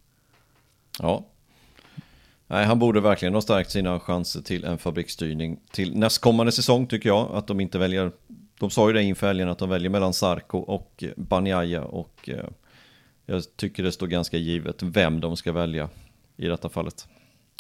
[1.00, 1.26] Ja,
[2.48, 7.10] Nej, han borde verkligen ha stärkt sina chanser till en fabriksstyrning till nästkommande säsong tycker
[7.10, 7.36] jag.
[7.36, 8.12] Att de inte väljer,
[8.60, 12.46] de sa ju det inför helgen att de väljer mellan Sarko och Banjaya och eh,
[13.26, 15.90] jag tycker det står ganska givet vem de ska välja
[16.38, 17.08] i detta fallet.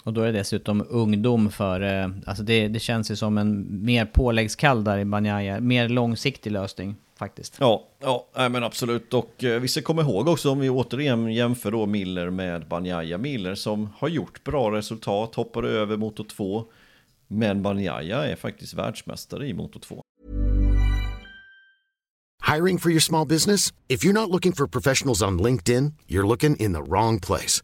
[0.03, 3.85] Och då är det dessutom ungdom för, eh, alltså det, det känns ju som en
[3.85, 6.95] mer påläggskall där i Banjaya, mer långsiktig lösning.
[7.19, 7.57] faktiskt.
[7.59, 9.13] Ja, ja men absolut.
[9.13, 13.17] Och eh, vi ska komma ihåg också om vi återigen jämför då Miller med Banjaya.
[13.17, 16.65] Miller som har gjort bra resultat, hoppade över Moto 2.
[17.27, 20.01] Men Banjaya är faktiskt världsmästare i Moto 2.
[22.55, 23.73] Hiring for your small business?
[23.87, 27.63] If you're not looking for professionals on LinkedIn, you're looking in the wrong place.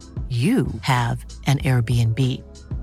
[0.31, 2.19] you have an Airbnb.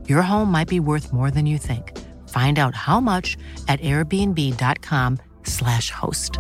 [0.06, 1.92] Your home might be worth more than you think.
[2.28, 6.32] Find out how much at airbnb.com/slash host.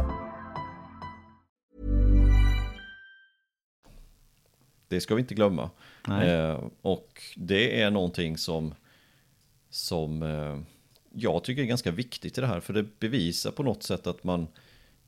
[4.88, 5.70] Det ska vi inte glömma.
[6.06, 8.74] Eh, och det är någonting som,
[9.70, 10.58] som eh,
[11.12, 12.60] jag tycker är ganska viktigt i det här.
[12.60, 14.46] För det bevisar på något sätt att man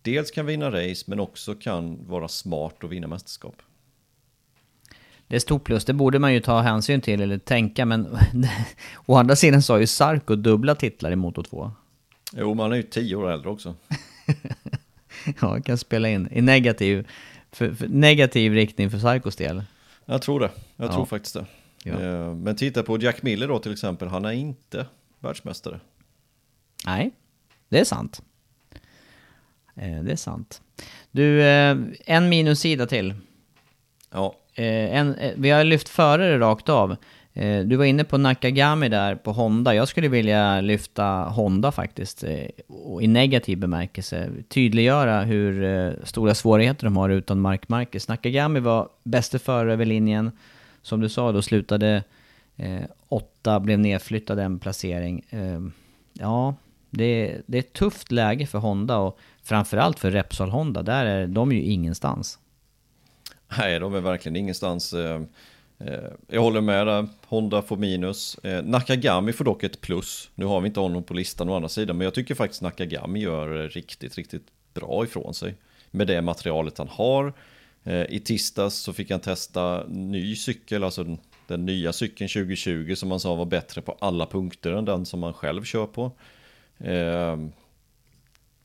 [0.02, 3.62] dels kan vinna race men också kan vara smart och vinna mästerskap.
[5.30, 8.18] Det är stort plus, det borde man ju ta hänsyn till eller tänka, men
[9.06, 11.72] å andra sidan så har ju Sarko dubbla titlar i Moto 2.
[12.32, 13.74] Jo, man är ju tio år äldre också.
[15.40, 17.08] Ja, kan spela in i negativ,
[17.52, 19.62] för, för negativ riktning för Sarkos del.
[20.04, 20.50] Jag tror det.
[20.76, 20.92] Jag Ja.
[20.92, 21.46] tror faktiskt det.
[21.84, 22.00] Ja.
[22.00, 24.08] Eh, Men titta på Jack Miller då till exempel.
[24.08, 24.86] Han är inte
[25.18, 25.80] världsmästare.
[26.86, 27.10] Nej,
[27.68, 28.22] det är sant.
[29.74, 30.62] Eh, Det är sant.
[31.10, 33.14] Du, eh, en minussida till.
[34.10, 36.96] Ja, Eh, en, eh, vi har lyft förare rakt av.
[37.32, 39.74] Eh, du var inne på Nakagami där på Honda.
[39.74, 42.24] Jag skulle vilja lyfta Honda faktiskt.
[42.24, 42.46] Eh,
[43.00, 44.30] I negativ bemärkelse.
[44.48, 48.08] Tydliggöra hur eh, stora svårigheter de har utan Mark Marquez.
[48.08, 50.30] Nakagami var bäste förare över linjen.
[50.82, 52.02] Som du sa, då slutade
[52.56, 55.24] eh, åtta, blev nedflyttad en placering.
[55.30, 55.60] Eh,
[56.12, 56.54] ja,
[56.90, 60.82] det, det är ett tufft läge för Honda och framförallt för Repsol Honda.
[60.82, 62.38] Där är de ju ingenstans
[63.58, 64.92] nej de är verkligen ingenstans.
[64.92, 65.22] Eh,
[65.78, 67.08] eh, jag håller med där.
[67.26, 68.38] Honda får minus.
[68.38, 70.30] Eh, Nakagami får dock ett plus.
[70.34, 71.96] Nu har vi inte honom på listan å andra sidan.
[71.96, 75.54] Men jag tycker faktiskt Nakagami gör riktigt, riktigt bra ifrån sig.
[75.90, 77.32] Med det materialet han har.
[78.08, 83.10] I tisdags så fick han testa ny cykel, alltså den, den nya cykeln 2020 som
[83.10, 86.12] han sa var bättre på alla punkter än den som han själv kör på.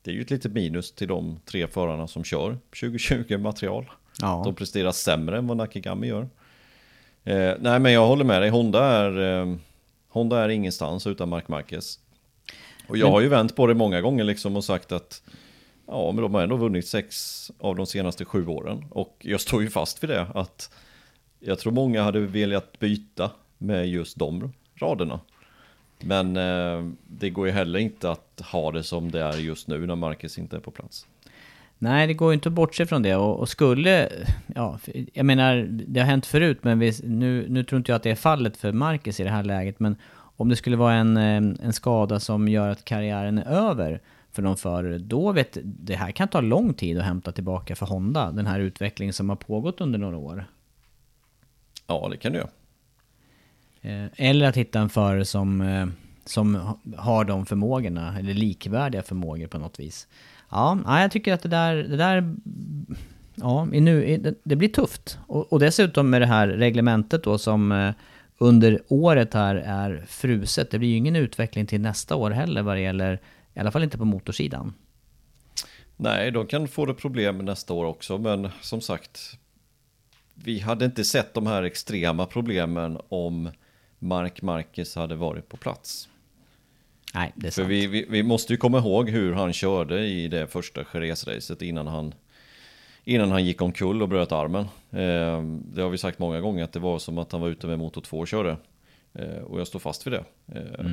[0.06, 3.86] Det är ju ett litet minus till de tre förarna som kör 2020 material.
[4.20, 4.42] Ja.
[4.44, 6.28] De presterar sämre än vad Nakagami gör.
[7.24, 9.56] Eh, nej men jag håller med dig, Honda är, eh,
[10.08, 11.98] Honda är ingenstans utan Mark Marquez.
[12.88, 15.22] Och jag har ju vänt på det många gånger liksom och sagt att
[15.86, 18.84] ja men de har ändå vunnit sex av de senaste sju åren.
[18.90, 20.70] Och jag står ju fast vid det att
[21.40, 25.20] jag tror många hade velat byta med just de raderna.
[26.00, 29.86] Men eh, det går ju heller inte att ha det som det är just nu
[29.86, 31.06] när Marquez inte är på plats.
[31.78, 33.16] Nej, det går ju inte att bortse från det.
[33.16, 34.08] Och, och skulle...
[34.54, 34.78] Ja,
[35.12, 38.10] jag menar, det har hänt förut, men vi, nu, nu tror inte jag att det
[38.10, 39.80] är fallet för Marcus i det här läget.
[39.80, 39.96] Men
[40.36, 41.36] om det skulle vara en, eh,
[41.66, 44.00] en skada som gör att karriären är över
[44.32, 47.86] för någon förare, då vet det här kan ta lång tid att hämta tillbaka för
[47.86, 48.32] Honda.
[48.32, 50.44] Den här utvecklingen som har pågått under några år.
[51.86, 52.48] Ja, det kan du göra.
[53.80, 55.86] Eh, Eller att hitta en förare som, eh,
[56.24, 60.08] som ha- har de förmågorna, eller likvärdiga förmågor på något vis.
[60.50, 62.36] Ja, jag tycker att det där, det där
[63.34, 65.18] ja, nu, det, blir tufft.
[65.26, 67.94] Och, och dessutom med det här reglementet då som eh,
[68.38, 70.70] under året här är fruset.
[70.70, 73.20] Det blir ju ingen utveckling till nästa år heller vad det gäller,
[73.54, 74.74] i alla fall inte på motorsidan.
[75.96, 79.38] Nej, de kan få det problem nästa år också, men som sagt,
[80.34, 83.50] vi hade inte sett de här extrema problemen om
[83.98, 86.08] Mark Marquez hade varit på plats.
[87.16, 87.70] Nej, det är För sant.
[87.70, 91.86] vi, vi, vi måste ju komma ihåg hur han körde i det första Jerez-racet innan
[91.86, 92.14] han,
[93.04, 94.64] innan han gick omkull och bröt armen.
[94.90, 95.42] Eh,
[95.74, 97.78] det har vi sagt många gånger att det var som att han var ute med
[97.78, 98.56] motor 2 och körde.
[99.14, 100.24] Eh, och jag står fast vid det.
[100.54, 100.86] Eh,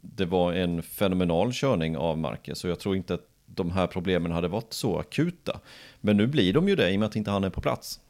[0.00, 4.32] Det var en fenomenal körning av Marquez och jag tror inte att de här problemen
[4.32, 5.60] hade varit så akuta.
[6.00, 8.00] Men nu blir de ju det i och med att inte han är på plats.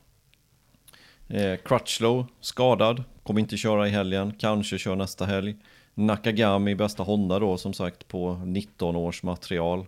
[1.28, 5.56] Eh, Crutchlow skadad, kommer inte köra i helgen, kanske kör nästa helg.
[5.94, 9.86] Nakagami bästa Honda då som sagt på 19 års material.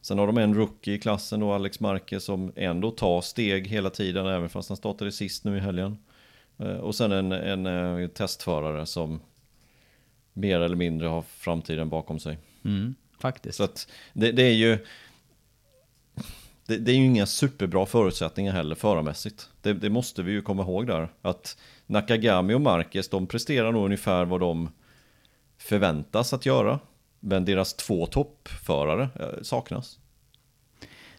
[0.00, 3.90] Sen har de en rookie i klassen då, Alex Marquez, som ändå tar steg hela
[3.90, 5.98] tiden, även fast han startade sist nu i helgen.
[6.58, 9.20] Eh, och sen en, en eh, testförare som
[10.32, 12.38] mer eller mindre har framtiden bakom sig.
[12.64, 13.56] Mm, faktiskt.
[13.56, 14.78] Så att det, det är ju...
[16.66, 19.50] Det, det är ju inga superbra förutsättningar heller förarmässigt.
[19.62, 21.08] Det, det måste vi ju komma ihåg där.
[21.22, 24.70] Att Nakagami och Marquez, de presterar nog ungefär vad de
[25.68, 26.78] förväntas att göra.
[27.20, 29.98] Men deras två toppförare eh, saknas.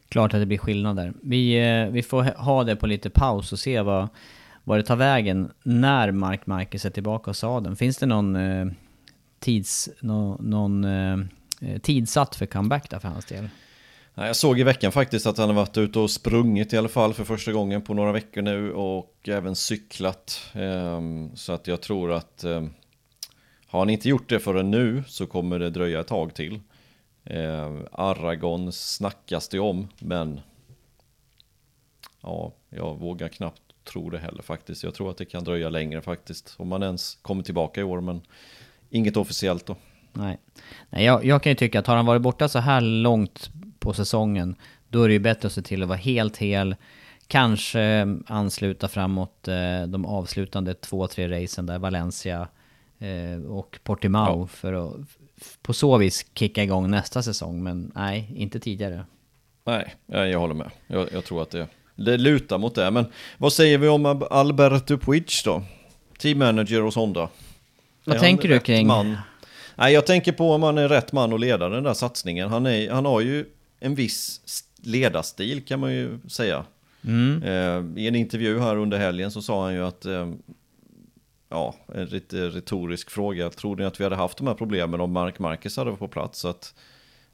[0.10, 1.14] Klart att det blir skillnad där.
[1.24, 4.08] Vi, eh, vi får ha- det på lite paus och se vad,
[4.64, 7.76] vad det tar vägen när Mark Marquez är tillbaka och sadeln.
[7.76, 8.66] Finns det någon, eh,
[9.40, 11.18] tids, nå- någon eh,
[11.82, 13.50] tidsatt för comeback där för hans del?
[14.16, 17.14] Jag såg i veckan faktiskt att han har varit ute och sprungit i alla fall
[17.14, 20.42] för första gången på några veckor nu och även cyklat.
[20.54, 22.70] Ehm, Så att jag tror att ehm,
[23.70, 26.60] har han inte gjort det förrän nu så kommer det dröja ett tag till.
[27.24, 30.40] Eh, Aragon snackas det om, men
[32.22, 34.84] ja, jag vågar knappt tro det heller faktiskt.
[34.84, 38.02] Jag tror att det kan dröja längre faktiskt, om man ens kommer tillbaka i år,
[38.02, 38.22] men
[38.90, 39.76] inget officiellt då.
[40.14, 40.38] Nej,
[40.90, 43.50] Nej jag, jag kan ju tycka att har han varit borta så här långt
[43.80, 44.56] på säsongen,
[44.88, 46.76] då är det ju bättre att se till att vara helt hel.
[47.28, 52.48] Kanske ansluta framåt eh, de avslutande två, tre racen där, Valencia eh,
[53.50, 54.48] och Portimao, Ja.
[54.48, 54.96] för att
[55.62, 57.64] på så vis kicka igång nästa säsong.
[57.64, 59.06] Men nej, inte tidigare.
[59.66, 60.72] Nej, jag, håller med.
[60.88, 62.92] Jag, jag tror att det, det lutar mot det.
[62.92, 63.06] Men
[63.38, 65.64] vad säger vi om Alberto Puig då?
[66.18, 67.30] Team manager hos Honda.
[68.04, 69.18] Vad Är tänker du kring- Man?
[69.76, 72.50] Nej, jag tänker på om han är rätt man att leda den där satsningen.
[72.50, 73.46] Han, är, han har ju
[73.80, 74.42] en viss
[74.84, 76.66] ledarstil kan man ju säga.
[77.06, 77.44] Mm.
[77.44, 80.32] Eh, I en intervju här under helgen så sa han ju att eh,
[81.50, 83.50] Ja, en lite retorisk fråga.
[83.50, 86.08] Tror ni att vi hade haft de här problemen om Mark Marquez hade varit på
[86.08, 86.40] plats?
[86.40, 86.74] Så att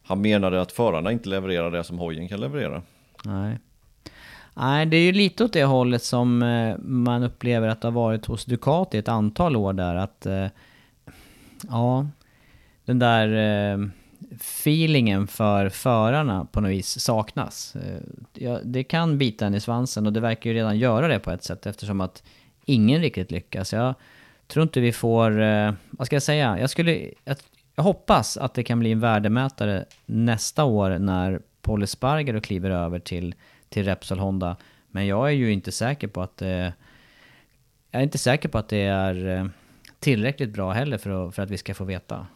[0.03, 2.81] han menade att förarna inte levererar det som hojen kan leverera.
[3.25, 3.59] Nej.
[4.53, 7.93] Nej, det är ju lite åt det hållet som eh, man upplever att det har
[7.93, 9.95] varit hos Ducati ett antal år där.
[9.95, 10.47] Att, eh,
[11.69, 12.07] ja,
[12.85, 13.27] den där
[13.73, 13.87] eh,
[14.35, 17.75] feelingen för förarna på något vis saknas.
[18.33, 21.31] Ja, det kan bita en i svansen och det verkar ju redan göra det på
[21.31, 22.23] ett sätt eftersom att
[22.65, 23.73] ingen riktigt lyckas.
[23.73, 23.95] Jag
[24.47, 27.37] tror inte vi får, eh, vad ska jag säga, jag skulle, jag,
[27.75, 32.99] jag hoppas att det kan bli en värdemätare nästa år när Paul Espargaro kliver över
[32.99, 33.35] till,
[33.69, 34.55] till Repsol Honda.
[34.87, 36.73] Men jag är ju inte säker på att det,
[37.91, 39.45] jag är inte säker på att det är eh,
[39.99, 42.27] tillräckligt bra heller för att, för att vi ska få veta.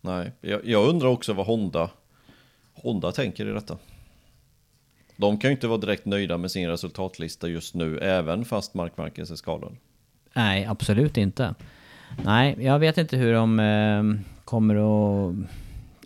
[0.00, 1.90] Nej, jag, jag undrar också vad Honda,
[2.74, 3.78] Honda tänker i detta.
[5.16, 8.96] De kan ju inte vara direkt nöjda med sin resultatlista just nu, även fast Mark
[8.96, 9.76] Marquez är skadad.
[10.34, 11.54] Nej, absolut inte.
[12.24, 14.02] Nej, jag vet inte hur de eh,
[14.44, 15.34] kommer att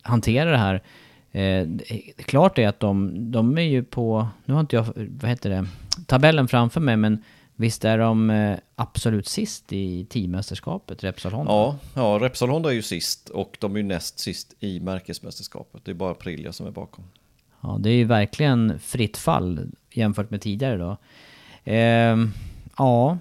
[0.02, 0.82] hantera det här.
[1.32, 1.68] Eh,
[2.16, 5.66] klart är att de, de är ju på, nu har inte jag, vad heter det,
[6.06, 7.22] tabellen framför mig, men
[7.56, 11.52] visst är de eh, absolut sist i teammästerskapet, Repsol Honda?
[11.52, 15.84] Ja, ja, Repsol Honda är ju sist och de är ju näst sist i märkesmästerskapet.
[15.84, 17.04] Det är bara Aprilia som är bakom.
[17.66, 20.96] Ja, det är ju verkligen fritt fall jämfört med tidigare då.
[21.72, 22.16] Eh,
[22.78, 23.18] ja,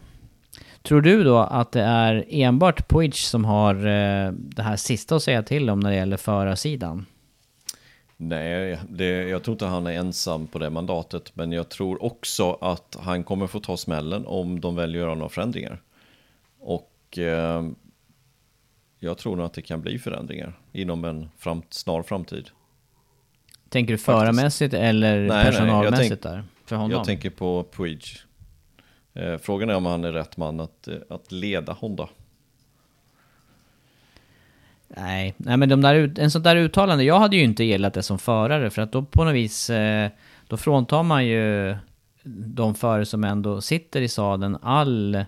[0.81, 5.23] tror du då att det är enbart Puig som har eh, det här sista att
[5.23, 7.05] säga till om när det gäller förarsidan?
[8.17, 12.53] Nej, det, jag tror inte han är ensam på det mandatet, men jag tror också
[12.53, 15.81] att han kommer få ta smällen om de väljer att göra några förändringar.
[16.59, 17.63] Och eh,
[18.99, 22.49] jag tror nog att det kan bli förändringar inom en fram, snar framtid.
[23.75, 26.43] Tänker du förarmässigt eller Nej, nej, personalmässigt tänk- där?
[26.65, 26.91] För honom?
[26.91, 28.03] Jag tänker på Puig.
[29.13, 32.09] Eh, frågan är om han är rätt man att, eh, att leda Honda.
[34.87, 38.03] Nej, nej men de där, en sån där uttalande, jag hade ju inte gillat det
[38.03, 40.09] som förare för att då på något vis, eh,
[40.47, 41.75] då fråntar man ju
[42.45, 45.25] de förare som ändå sitter i sadeln all,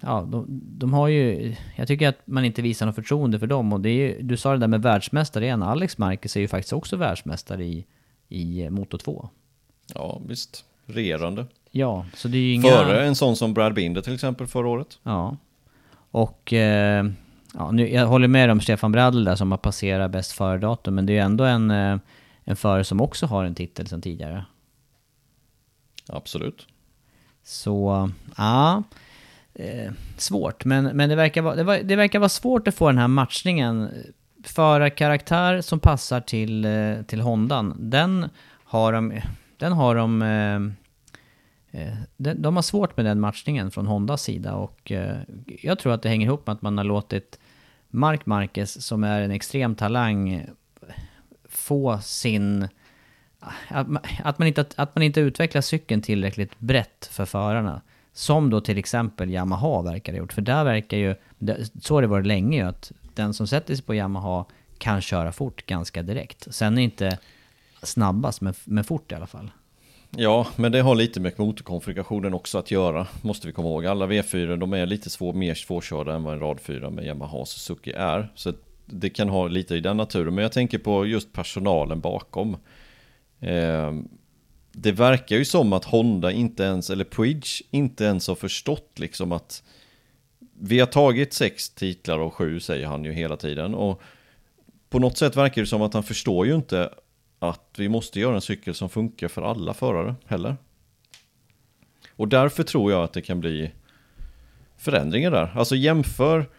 [0.00, 0.46] ja de,
[0.78, 3.88] de har ju, jag tycker att man inte visar något förtroende för dem och det
[3.88, 6.96] är ju, du sa det där med världsmästare igen, Alex Marquez är ju faktiskt också
[6.96, 7.86] världsmästare i,
[8.28, 9.28] i Moto 2.
[9.94, 10.64] Ja, visst.
[10.86, 11.46] regerande.
[11.70, 12.68] Ja, så det är ju inga...
[12.68, 14.98] Före en sån som Brad Binder till exempel förra året.
[15.02, 15.36] Ja.
[16.10, 17.06] Och eh,
[17.54, 21.06] ja, nu, jag håller med om Stefan Bradl där som har passerat bäst före-datum, men
[21.06, 21.98] det är ju ändå en, eh,
[22.44, 24.44] en förare som också har en titel sedan tidigare.
[26.08, 26.66] Absolut.
[27.42, 28.82] Så, ja.
[29.54, 32.86] Eh, svårt, men, men det, verkar vara, det, var, det verkar vara svårt att få
[32.86, 33.90] den här matchningen.
[34.44, 38.28] Förarkaraktär som passar till, eh, till Hondan, den
[38.64, 39.20] har de...
[39.56, 40.56] Den har de eh,
[41.82, 45.92] eh, de, de har svårt med den matchningen från Hondas sida och eh, jag tror
[45.92, 47.38] att det hänger ihop med att man har låtit
[47.90, 50.46] Mark Marquez, som är en extrem talang,
[51.48, 52.68] få sin...
[53.68, 57.82] Att man, att man, inte, att man inte utvecklar cykeln tillräckligt brett för förarna.
[58.14, 60.32] Som då till exempel Yamaha verkar ha gjort.
[60.32, 61.14] För där verkar ju,
[61.80, 64.44] så har det varit länge ju, att den som sätter sig på Yamaha
[64.78, 66.54] kan köra fort ganska direkt.
[66.54, 67.18] Sen är inte
[67.82, 69.50] snabbast, men, men fort i alla fall.
[70.16, 73.86] Ja, men det har lite med motorkonfigurationen också att göra, måste vi komma ihåg.
[73.86, 77.38] Alla V4 de är lite svår, mer svårkörda än vad en rad 4 med Yamaha
[77.38, 78.32] och Suzuki är.
[78.34, 78.52] Så
[78.86, 80.34] det kan ha lite i den naturen.
[80.34, 82.56] Men jag tänker på just personalen bakom.
[83.40, 83.92] Eh,
[84.74, 89.32] det verkar ju som att Honda inte ens, eller Puig inte ens har förstått liksom
[89.32, 89.62] att
[90.60, 93.74] vi har tagit sex titlar och sju säger han ju hela tiden.
[93.74, 94.02] Och
[94.90, 96.90] på något sätt verkar det som att han förstår ju inte
[97.38, 100.56] att vi måste göra en cykel som funkar för alla förare heller.
[102.10, 103.70] Och därför tror jag att det kan bli
[104.76, 105.52] förändringar där.
[105.54, 106.50] Alltså jämför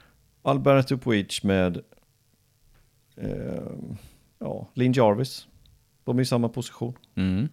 [0.41, 1.81] Alberto Puig med
[3.15, 3.71] eh,
[4.39, 5.47] ja, Lin Jarvis.
[6.03, 6.93] De är i samma position.
[7.15, 7.49] Mm.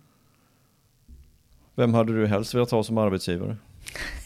[1.75, 3.57] Vem hade du helst velat ha som arbetsgivare?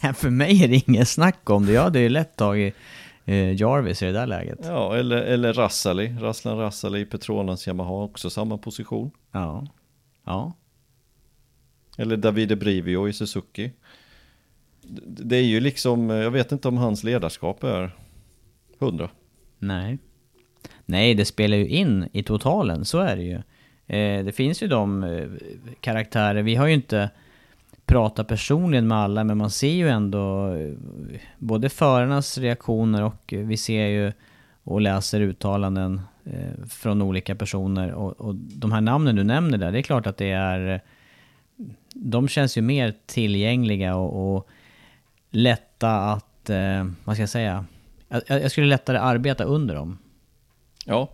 [0.15, 1.71] För mig är det inget snack om det.
[1.71, 2.75] Jag hade ju lätt tagit
[3.25, 4.59] eh, Jarvis i det där läget.
[4.63, 6.15] Ja, eller, eller Rassali.
[6.19, 9.11] Rasslan Rassali i Petronas Yamaha, också samma position.
[9.31, 9.67] Ja.
[10.25, 10.53] Ja.
[11.97, 13.71] Eller Davide Brivio i Suzuki.
[15.07, 17.91] Det är ju liksom, jag vet inte om hans ledarskap är
[18.79, 19.09] hundra.
[19.59, 19.97] Nej.
[20.85, 23.41] Nej, det spelar ju in i totalen, så är det ju.
[23.97, 25.27] Eh, det finns ju de eh,
[25.81, 27.09] karaktärer, vi har ju inte
[27.87, 30.73] prata personligen med alla, men man ser ju ändå eh,
[31.37, 34.11] både förarnas reaktioner och vi ser ju
[34.63, 37.91] och läser uttalanden eh, från olika personer.
[37.91, 40.73] Och, och, de här namnen du nämner där, det är klart att det är...
[40.73, 40.79] Eh,
[41.93, 44.47] de känns ju mer tillgängliga och, och
[45.31, 46.49] lätta att,
[47.03, 47.65] vad ska jag säga?
[48.07, 49.97] Jag, jag skulle lättare arbeta under dem.
[50.85, 51.09] Ja.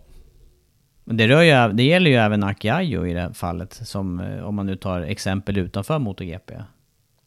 [1.04, 4.54] Det, rör ju, det gäller ju även Aki Ajo i det här fallet, som, om
[4.54, 6.54] man nu tar exempel utanför MotoGP.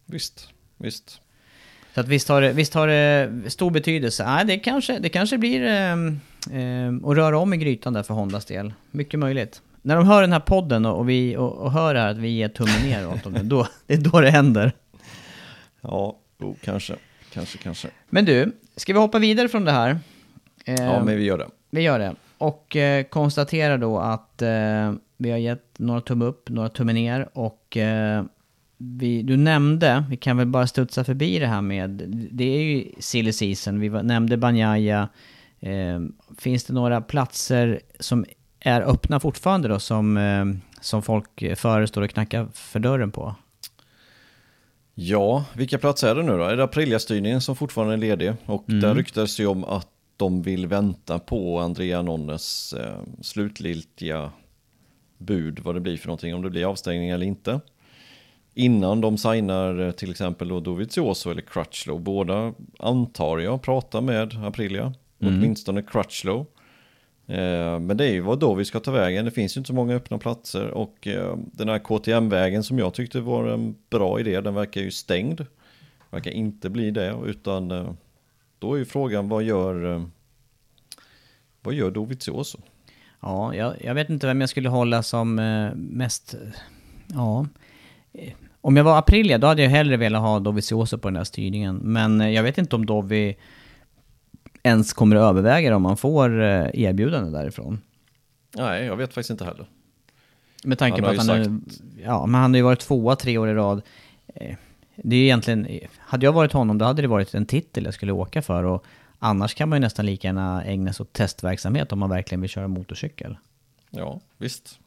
[0.05, 1.21] Visst, visst.
[1.93, 4.25] Så att visst har det, visst har det stor betydelse.
[4.25, 8.13] Nej, det kanske, det kanske blir eh, eh, att röra om i grytan där för
[8.13, 8.73] Hondas del.
[8.91, 9.61] Mycket möjligt.
[9.81, 12.27] När de hör den här podden och, och vi, och, och hör här att vi
[12.27, 14.71] ger tummen ner åt dem, då, det är då det händer.
[15.81, 16.95] Ja, oh, kanske.
[17.33, 17.87] Kanske, kanske.
[18.09, 19.99] Men du, ska vi hoppa vidare från det här?
[20.65, 21.47] Eh, ja, men vi gör det.
[21.69, 22.15] Vi gör det.
[22.37, 27.29] Och eh, konstaterar då att eh, vi har gett några tumme upp, några tumme ner
[27.33, 28.23] och eh,
[28.77, 31.89] vi, du nämnde, vi kan väl bara studsa förbi det här med,
[32.31, 35.09] det är ju silly season, vi nämnde Banjaya.
[36.37, 38.25] Finns det några platser som
[38.59, 43.35] är öppna fortfarande då som, som folk före står och knackar för dörren på?
[44.99, 46.43] Ja, vilka platser är det nu då?
[46.43, 48.33] Är det Aprilia-styrningen som fortfarande är ledig?
[48.45, 48.81] Och mm.
[48.81, 49.87] där ryktas ju om att
[50.17, 54.31] de vill vänta på Andrea Nonnes eh, slutgiltiga
[55.17, 57.59] bud, vad det blir för någonting, om det blir avstängning eller inte
[58.57, 62.01] innan de signar eh, till exempel då Dovizioso eller Crutchlow.
[62.01, 65.33] Båda antar jag pratar med Aprilia, mm.
[65.33, 66.45] åtminstone Crutchlow.
[67.27, 69.25] Eh, men det är ju vad då vi ska ta vägen.
[69.25, 72.93] Det finns ju inte så många öppna platser och eh, den här KTM-vägen som jag
[72.93, 75.45] tyckte var en bra idé, den verkar ju stängd.
[76.09, 77.91] Verkar inte bli det, utan eh,
[78.59, 80.03] då är ju frågan vad gör, eh,
[81.61, 82.57] vad gör Dovizioso?
[83.19, 86.35] Ja, jag, jag, vet inte vem jag skulle hålla som eh, mest,
[87.07, 87.45] ja,
[88.61, 91.75] om jag var Aprilia, då hade jag hellre velat ha Dovizioso på den här styrningen.
[91.75, 93.37] Men eh, jag vet inte om Dovi
[94.63, 97.81] ens kommer att överväga det om man får eh, erbjudande därifrån.
[98.55, 99.65] Nej, jag vet faktiskt inte heller.
[100.63, 101.47] Med tanke på att han, sagt...
[101.47, 101.59] är,
[102.03, 103.81] ja, men han har ju varit tvåa tre år i rad.
[105.03, 108.11] Det är egentligen, hade jag varit honom då hade det varit en titel jag skulle
[108.11, 108.63] åka för.
[108.63, 108.85] Och
[109.19, 112.49] annars kan man ju nästan lika gärna ägna sig åt testverksamhet om man verkligen vill
[112.49, 113.37] köra motorcykel.
[113.89, 114.79] Ja, visst.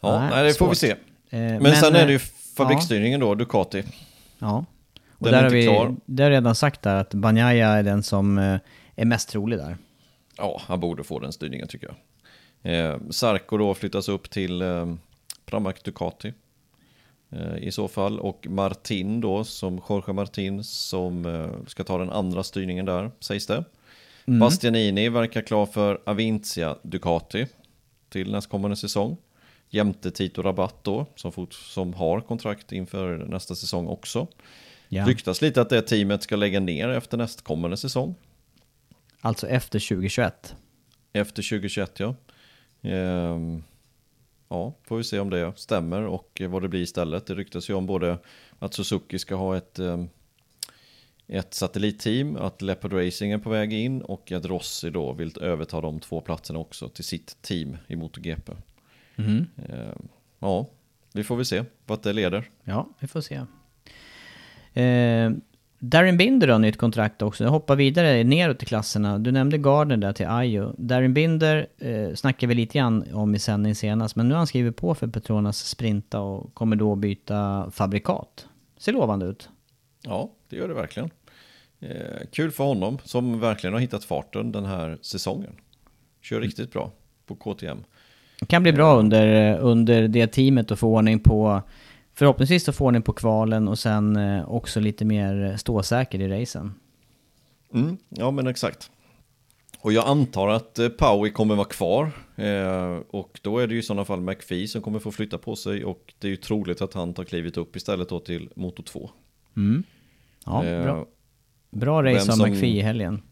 [0.00, 0.90] Ja, nej, nej det får vi se.
[0.90, 0.96] Eh,
[1.30, 2.22] men, men, sen är det ju eh,
[2.56, 3.26] fabriksstyrningen ja.
[3.26, 3.84] då, Ducati.
[4.38, 4.64] Ja.
[5.18, 6.24] Och den där är har vi klar.
[6.24, 8.58] Har redan sagt där att Banjaya är den som eh,
[8.96, 9.76] är mest trolig där.
[10.36, 11.96] Ja, han borde få den styrningen tycker jag.
[12.64, 14.94] Eh, Sarko då flyttas upp till eh,
[15.46, 16.32] Pramac Ducati.
[17.34, 18.20] Eh, i så fall.
[18.20, 23.46] Och Martin då, som Jorge Martin, som eh, ska ta den andra styrningen där, sägs
[23.46, 23.64] det.
[24.26, 24.40] Mm.
[24.40, 27.46] Bastianini verkar klar för Avintia Ducati
[28.08, 29.16] till nästkommande säsong.
[29.70, 34.26] Jämte Tito Rabatt då, som, fort, som har kontrakt inför nästa säsong också.
[34.88, 35.06] Ja.
[35.06, 38.14] Ryktas lite att det teamet ska lägga ner efter nästkommande säsong.
[39.20, 40.56] Alltså efter 2021.
[41.12, 42.14] Efter 2021 ja.
[42.82, 43.62] Ehm,
[44.48, 47.26] ja, får vi se om det stämmer och vad det blir istället.
[47.26, 48.18] Det ryktas ju om både
[48.58, 50.08] att Suzuki ska ha ett, ehm,
[51.26, 55.80] ett satellitteam, att Leopard Racing är på väg in och att Rossi då vill överta
[55.80, 58.52] de två platserna också till sitt team i MotoGP.
[59.68, 60.66] Ehm, ja,
[61.12, 62.50] vi får väl se vart det leder.
[62.64, 63.34] Ja, vi får se.
[64.82, 65.30] Eh,
[65.86, 67.44] Darren Binder har nytt kontrakt också.
[67.44, 69.18] Jag hoppar vidare neråt i klasserna.
[69.18, 70.74] Du nämnde Gardner där till Ajo.
[70.78, 74.46] Darren Binder eh, snackade vi lite grann om i sändning senast, men nu har han
[74.46, 78.46] skrivit på för Petronas Sprinta och kommer då byta fabrikat.
[78.78, 79.48] Ser lovande ut.
[80.02, 81.10] Ja, det gör det verkligen.
[81.80, 85.52] Eh, kul för honom som verkligen har hittat farten den här säsongen.
[86.22, 86.90] Kör riktigt bra
[87.26, 87.78] på KTM.
[88.40, 91.62] Det kan bli bra under, under det teamet att få ordning på
[92.14, 96.74] Förhoppningsvis att få ordning på kvalen och sen eh, också lite mer ståsäker i racen.
[97.74, 98.90] Mm, ja men exakt.
[99.80, 102.10] Och jag antar att eh, Powie kommer vara kvar.
[102.36, 105.56] Eh, och då är det ju i sådana fall McPhee som kommer få flytta på
[105.56, 105.84] sig.
[105.84, 109.10] Och det är ju troligt att han tar klivit upp istället då till Moto 2.
[109.56, 109.82] Mm.
[110.46, 111.06] Ja, Eh, bra.
[111.70, 113.22] Bra race av McPhee i helgen.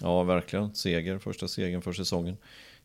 [0.00, 0.74] Ja, verkligen.
[0.74, 2.36] Seger, första segern för säsongen.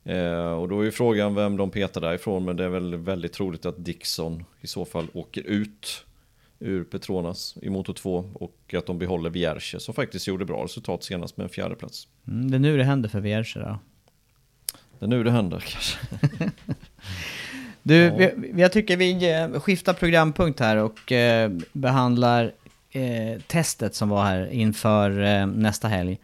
[0.03, 3.33] Eh, och då är ju frågan vem de petar därifrån, men det är väl väldigt
[3.33, 6.05] troligt att Dixon i så fall åker ut
[6.59, 11.03] ur Petronas i Moto 2 och att de behåller Vierche som faktiskt gjorde bra resultat
[11.03, 12.07] senast med en fjärde plats.
[12.27, 13.79] Mm, det är nu det händer för Vierge då.
[14.99, 15.97] Det är nu det händer kanske.
[17.83, 18.29] Du, Ja.
[18.37, 22.51] vi, jag tycker vi eh, skiftar programpunkt här och eh, behandlar
[22.91, 26.19] eh, testet som var här inför eh, nästa helg.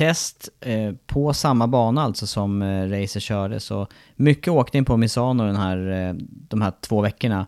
[0.00, 3.86] Test eh, på samma bana alltså som eh, Racer körde, så
[4.16, 6.14] mycket åkning på Misano den här, eh,
[6.48, 7.46] de här två veckorna.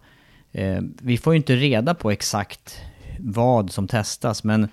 [0.53, 2.81] Eh, vi får ju inte reda på exakt
[3.19, 4.69] vad som testas, men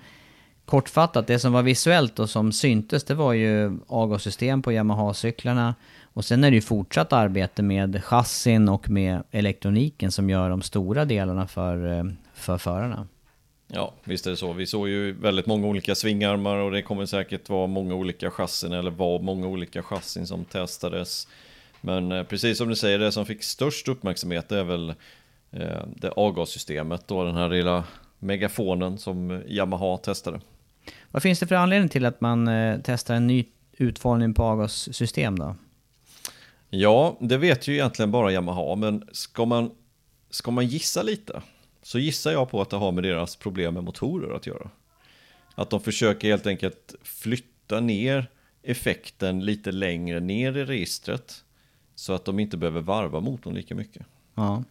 [0.64, 5.74] kortfattat, det som var visuellt och som syntes, det var ju avgassystem på Yamaha-cyklarna.
[6.12, 10.62] Och sen är det ju fortsatt arbete med chassin och med elektroniken som gör de
[10.62, 12.04] stora delarna för, eh,
[12.34, 13.06] för förarna.
[13.72, 14.52] Ja, visst är det så.
[14.52, 18.72] Vi såg ju väldigt många olika svingarmar och det kommer säkert vara många olika chassin
[18.72, 21.28] eller var många olika chassin som testades.
[21.80, 24.94] Men eh, precis som du säger, det som fick störst uppmärksamhet är väl
[25.50, 27.84] eh, det avgassystemet och den här lilla
[28.18, 30.40] megafonen som Yamaha testade.
[31.10, 35.38] Vad finns det för anledning till att man eh, testar en ny utformning på avgassystem
[35.38, 35.56] då?
[36.70, 39.70] Ja, det vet ju egentligen bara Yamaha, men ska man,
[40.30, 41.42] ska man gissa lite
[41.82, 44.70] så gissar jag på att det har med deras problem med motorer att göra.
[45.54, 48.30] Att de försöker helt enkelt flytta ner
[48.62, 51.44] effekten lite längre ner i registret
[51.94, 54.06] så att de inte behöver varva motorn lika mycket.
[54.34, 54.64] Ja.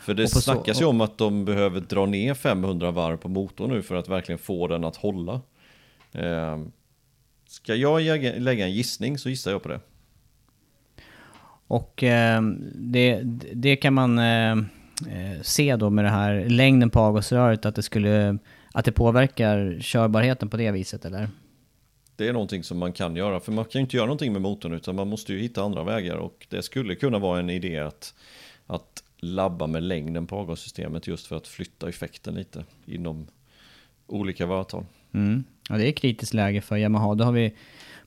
[0.00, 3.28] För det på så- snackas ju om att de behöver dra ner 500 varv på
[3.28, 5.40] motorn nu för att verkligen få den att hålla.
[6.12, 6.58] Eh,
[7.46, 8.02] ska jag
[8.40, 9.80] lägga en gissning så gissar jag på det.
[11.68, 12.42] Och eh,
[12.74, 13.20] det,
[13.54, 14.56] det kan man eh,
[15.42, 18.38] se då med det här längden på avgasröret, att det skulle
[18.72, 21.28] att det påverkar körbarheten på det viset eller?
[22.16, 24.42] Det är någonting som man kan göra, för man kan ju inte göra någonting med
[24.42, 27.78] motorn utan man måste ju hitta andra vägar och det skulle kunna vara en idé
[27.78, 28.14] att,
[28.66, 33.26] att labba med längden på avgassystemet just för att flytta effekten lite inom
[34.06, 34.84] olika varvtal.
[35.14, 35.44] Mm.
[35.68, 37.14] Ja, det är kritiskt läge för Yamaha.
[37.14, 37.54] Det har vi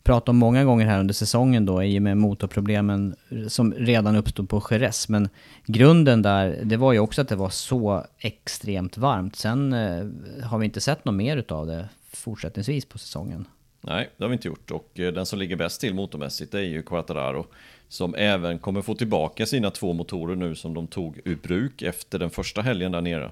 [0.09, 3.15] pratat om många gånger här under säsongen då i och med motorproblemen
[3.47, 5.09] som redan uppstod på Jerez.
[5.09, 5.29] Men
[5.65, 9.35] grunden där, det var ju också att det var så extremt varmt.
[9.35, 10.05] Sen eh,
[10.43, 13.47] har vi inte sett något mer utav det fortsättningsvis på säsongen.
[13.81, 16.59] Nej, det har vi inte gjort och eh, den som ligger bäst till motormässigt det
[16.59, 17.45] är ju Quattararo
[17.87, 22.19] som även kommer få tillbaka sina två motorer nu som de tog ur bruk efter
[22.19, 23.31] den första helgen där nere.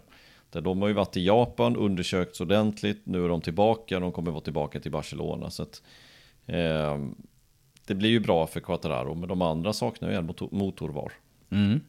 [0.51, 4.31] Där de har ju varit i Japan, undersökts ordentligt, nu är de tillbaka, de kommer
[4.31, 5.49] vara tillbaka till Barcelona.
[5.49, 5.81] Så att,
[6.47, 6.97] eh,
[7.87, 11.11] det blir ju bra för Quattararo, men de andra saknar ju en motor, motor var.
[11.49, 11.79] Mm.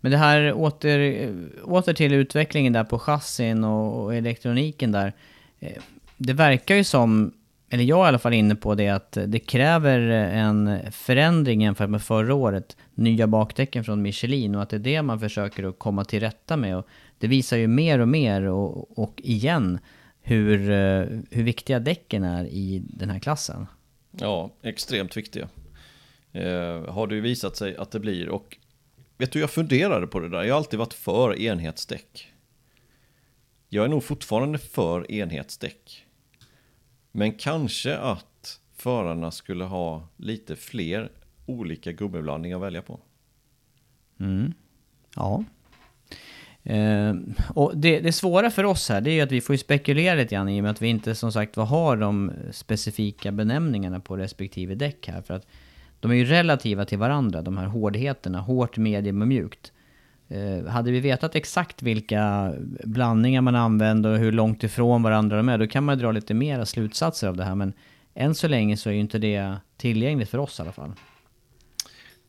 [0.00, 1.30] Men det här åter,
[1.64, 5.12] åter till utvecklingen där på chassin och, och elektroniken där.
[5.60, 5.82] Eh,
[6.16, 7.32] det verkar ju som,
[7.70, 11.90] eller jag är i alla fall inne på det, att det kräver en förändring jämfört
[11.90, 12.76] med förra året.
[12.94, 16.56] Nya bakdäcken från Michelin och att det är det man försöker att komma till rätta
[16.56, 16.76] med.
[16.76, 16.88] Och
[17.18, 19.78] det visar ju mer och mer och, och igen
[20.26, 23.66] hur, eh, hur viktiga däcken är i den här klassen.
[24.10, 25.48] Ja, extremt viktiga.
[26.32, 28.56] Eh, har det ju visat sig att det blir och
[29.16, 30.42] vet du, jag funderade på det där.
[30.42, 32.32] Jag har alltid varit för enhetsdäck.
[33.68, 36.06] Jag är nog fortfarande för enhetsdäck.
[37.12, 41.12] Men kanske att förarna skulle ha lite fler
[41.46, 43.00] olika gummiblandningar att välja på.
[44.20, 44.52] Mm.
[45.16, 45.44] Ja.
[46.66, 47.14] Eh,
[47.54, 50.14] och det, det svåra för oss här, det är ju att vi får ju spekulera
[50.14, 54.16] lite grann i och med att vi inte som sagt har de specifika benämningarna på
[54.16, 55.22] respektive däck här.
[55.22, 55.46] För att
[56.00, 58.40] de är ju relativa till varandra, de här hårdheterna.
[58.40, 59.72] Hårt, medium och mjukt.
[60.28, 62.54] Eh, hade vi vetat exakt vilka
[62.84, 66.34] blandningar man använder och hur långt ifrån varandra de är, då kan man dra lite
[66.34, 67.54] mera slutsatser av det här.
[67.54, 67.72] Men
[68.14, 70.92] än så länge så är ju inte det tillgängligt för oss i alla fall.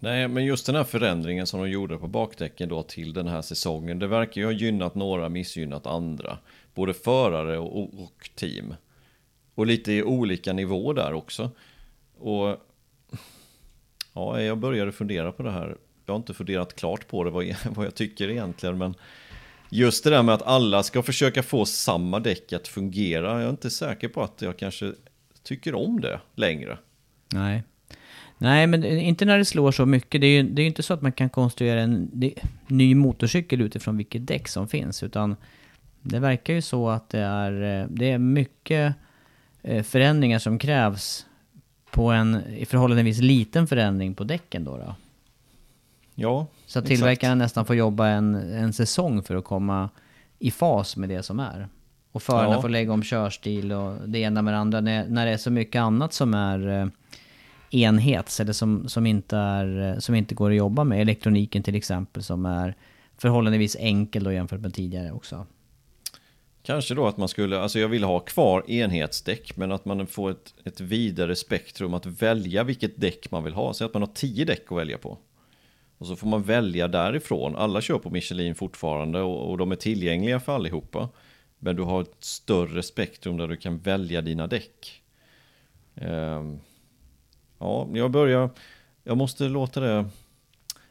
[0.05, 3.41] Nej, men just den här förändringen som de gjorde på bakdäcken då till den här
[3.41, 6.37] säsongen, det verkar ju ha gynnat några, missgynnat andra.
[6.73, 8.75] Både förare och, och team.
[9.55, 11.51] Och lite i olika nivå där också.
[12.17, 12.57] Och
[14.13, 15.77] ja, jag började fundera på det här.
[16.05, 18.95] Jag har inte funderat klart på det, vad, vad jag tycker egentligen, men
[19.69, 23.49] just det där med att alla ska försöka få samma däck att fungera, jag är
[23.49, 24.93] inte säker på att jag kanske
[25.43, 26.77] tycker om det längre.
[27.33, 27.63] Nej.
[28.37, 30.21] Nej, men inte när det slår så mycket.
[30.21, 32.11] Det är ju det är inte så att man kan konstruera en
[32.67, 35.03] ny motorcykel utifrån vilket däck som finns.
[35.03, 35.35] Utan
[36.01, 38.95] det verkar ju så att det är, eh, det är mycket
[39.61, 41.25] eh, förändringar som krävs
[41.91, 44.77] på en i förhållandevis liten förändring på däcken då.
[44.77, 44.95] då.
[46.15, 49.89] Ja, Så att tillverkaren nästan får jobba en, en säsong för att komma
[50.39, 51.67] i fas med det som är.
[52.11, 52.61] Och förarna Ja.
[52.61, 54.81] får lägga om körstil och det ena med det andra.
[54.81, 56.91] När, när det är så mycket annat som är
[57.75, 61.01] enhet enhets eller som, som, inte är, eh, som inte går att jobba med.
[61.01, 62.75] Elektroniken till exempel som är
[63.17, 65.45] förhållandevis enkel då jämfört med tidigare också.
[66.63, 70.31] Kanske då att man skulle, alltså jag vill ha kvar enhetsdäck men att man får
[70.31, 73.73] ett, ett vidare spektrum att välja vilket däck man vill ha.
[73.73, 75.17] Så att man har tio däck att välja på.
[75.97, 77.55] Och så får man välja därifrån.
[77.55, 81.09] Alla kör på Michelin fortfarande och, och de är tillgängliga för allihopa.
[81.59, 85.01] Men du har ett större spektrum där du kan välja dina däck.
[86.01, 86.59] Um
[87.59, 88.49] ja, jag börjar,
[89.03, 90.05] jag måste låta det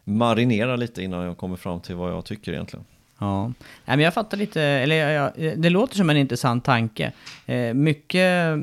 [0.04, 2.84] marinera lite innan jag kommer fram till vad jag tycker egentligen.
[3.18, 3.46] Ja,
[3.84, 7.12] Nej, men jag fattar lite, eller jag, jag, det låter som en intressant tanke.
[7.46, 8.58] Eh, mycket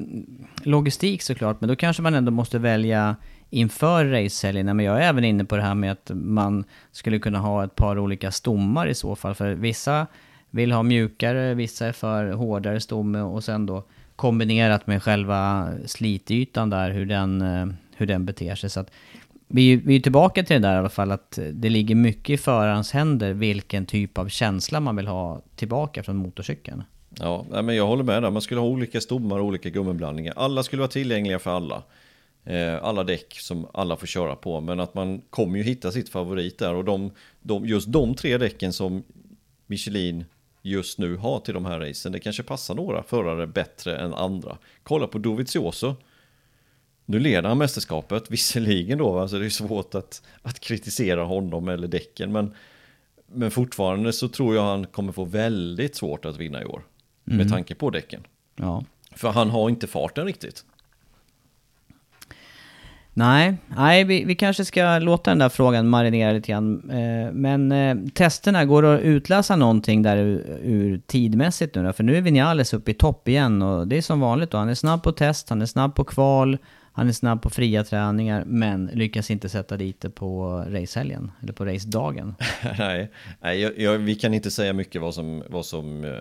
[0.63, 3.15] logistik såklart, men då kanske man ändå måste välja
[3.49, 4.73] inför racehelgerna.
[4.73, 7.75] Men jag är även inne på det här med att man skulle kunna ha ett
[7.75, 9.35] par olika stommar i så fall.
[9.35, 10.07] För vissa
[10.49, 13.83] vill ha mjukare, vissa är för hårdare stomme och sen då
[14.15, 17.67] kombinerat med själva slitytan där, hur den, eh,
[18.01, 18.69] hur den beter sig.
[18.69, 18.91] Så att
[19.47, 22.37] vi, vi är tillbaka till det där i alla fall, att det ligger mycket i
[22.37, 26.83] förarens händer vilken typ av känsla man vill ha tillbaka från motorcykeln.
[27.19, 28.31] Ja, men jag håller med där.
[28.31, 30.33] Man skulle ha olika stommar och olika gummiblandningar.
[30.35, 31.83] Alla skulle vara tillgängliga för alla.
[32.43, 34.61] Eh, alla däck som alla får köra på.
[34.61, 36.73] Men att man kommer ju hitta sitt favorit där.
[36.73, 39.03] Och de, de, just de tre däcken som
[39.67, 40.25] Michelin
[40.61, 42.11] just nu har till de här racen.
[42.11, 44.57] Det kanske passar några förare bättre än andra.
[44.83, 45.95] Kolla på Dovizioso.
[47.05, 51.87] Nu leder han mästerskapet, visserligen då, alltså det är svårt att, att kritisera honom eller
[51.87, 52.53] däcken, men,
[53.27, 56.81] men fortfarande så tror jag han kommer få väldigt svårt att vinna i år.
[57.23, 58.23] Med tanke på däcken.
[58.55, 58.83] Ja.
[59.15, 60.65] För han har inte farten riktigt.
[63.13, 66.89] Nej, nej vi, vi kanske ska låta den där frågan marinera lite grann.
[66.89, 71.93] Eh, men eh, testerna, går det att utläsa någonting där ur, ur tidmässigt nu då?
[71.93, 74.57] För nu är Vinales uppe i topp igen och det är som vanligt då.
[74.57, 76.57] Han är snabb på test, han är snabb på kval,
[76.93, 81.53] han är snabb på fria träningar, men lyckas inte sätta dit det på racehelgen, eller
[81.53, 82.35] på racedagen.
[82.77, 86.11] nej, nej jag, jag, vi kan inte säga mycket vad som, vad som eh,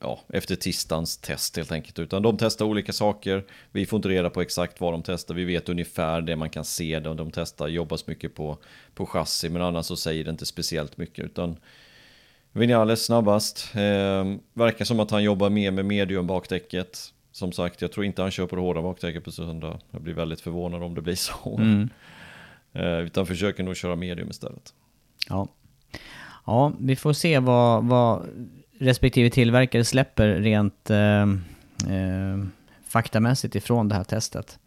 [0.00, 1.98] ja, efter tisdagens test helt enkelt.
[1.98, 3.44] Utan de testar olika saker.
[3.72, 5.34] Vi får inte reda på exakt vad de testar.
[5.34, 7.00] Vi vet ungefär det man kan se.
[7.00, 8.58] De, De testar, jobbas mycket på,
[8.94, 11.24] på chassi, men annars så säger det inte speciellt mycket.
[11.24, 11.56] Utan
[12.52, 13.70] Vinales snabbast.
[13.74, 17.11] Eh, verkar som att han jobbar mer med medium bakdäcket.
[17.32, 19.78] Som sagt, jag tror inte han kör på det hårda bakdäcket på söndag.
[19.90, 21.58] Jag blir väldigt förvånad om det blir så.
[21.58, 21.88] Mm.
[22.74, 24.74] Eh, utan försöker nog köra medium istället.
[25.28, 25.48] Ja.
[26.46, 28.28] Ja, vi får se vad, vad
[28.78, 32.44] respektive tillverkare släpper rent eh, eh,
[32.84, 34.58] faktamässigt ifrån det här testet.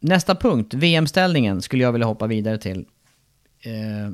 [0.00, 2.86] Nästa punkt, VM-ställningen, skulle jag vilja hoppa vidare till.
[3.60, 4.12] Eh,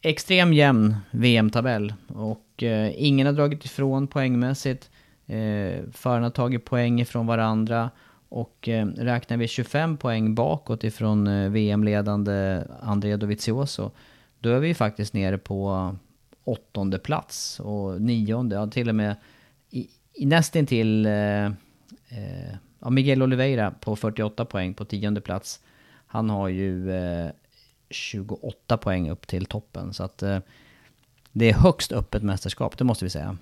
[0.00, 4.90] extrem jämn VM-tabell och eh, ingen har dragit ifrån poängmässigt.
[5.26, 7.90] Eh, förarna har tagit poäng ifrån varandra
[8.28, 13.90] och eh, räknar vi 25 poäng bakåt ifrån eh, VM-ledande Andrea Dovizioso
[14.44, 15.96] då är vi ju faktiskt nere på
[16.44, 19.16] åttonde plats och nionde, ja till och med
[19.70, 25.60] i, i nästintill eh, eh, ja, Miguel Oliveira på 48 poäng på tionde plats.
[26.06, 27.30] Han har ju eh,
[27.90, 29.92] 28 poäng upp till toppen.
[29.92, 30.38] Så att eh,
[31.32, 33.36] det är högst öppet mästerskap, det måste vi säga.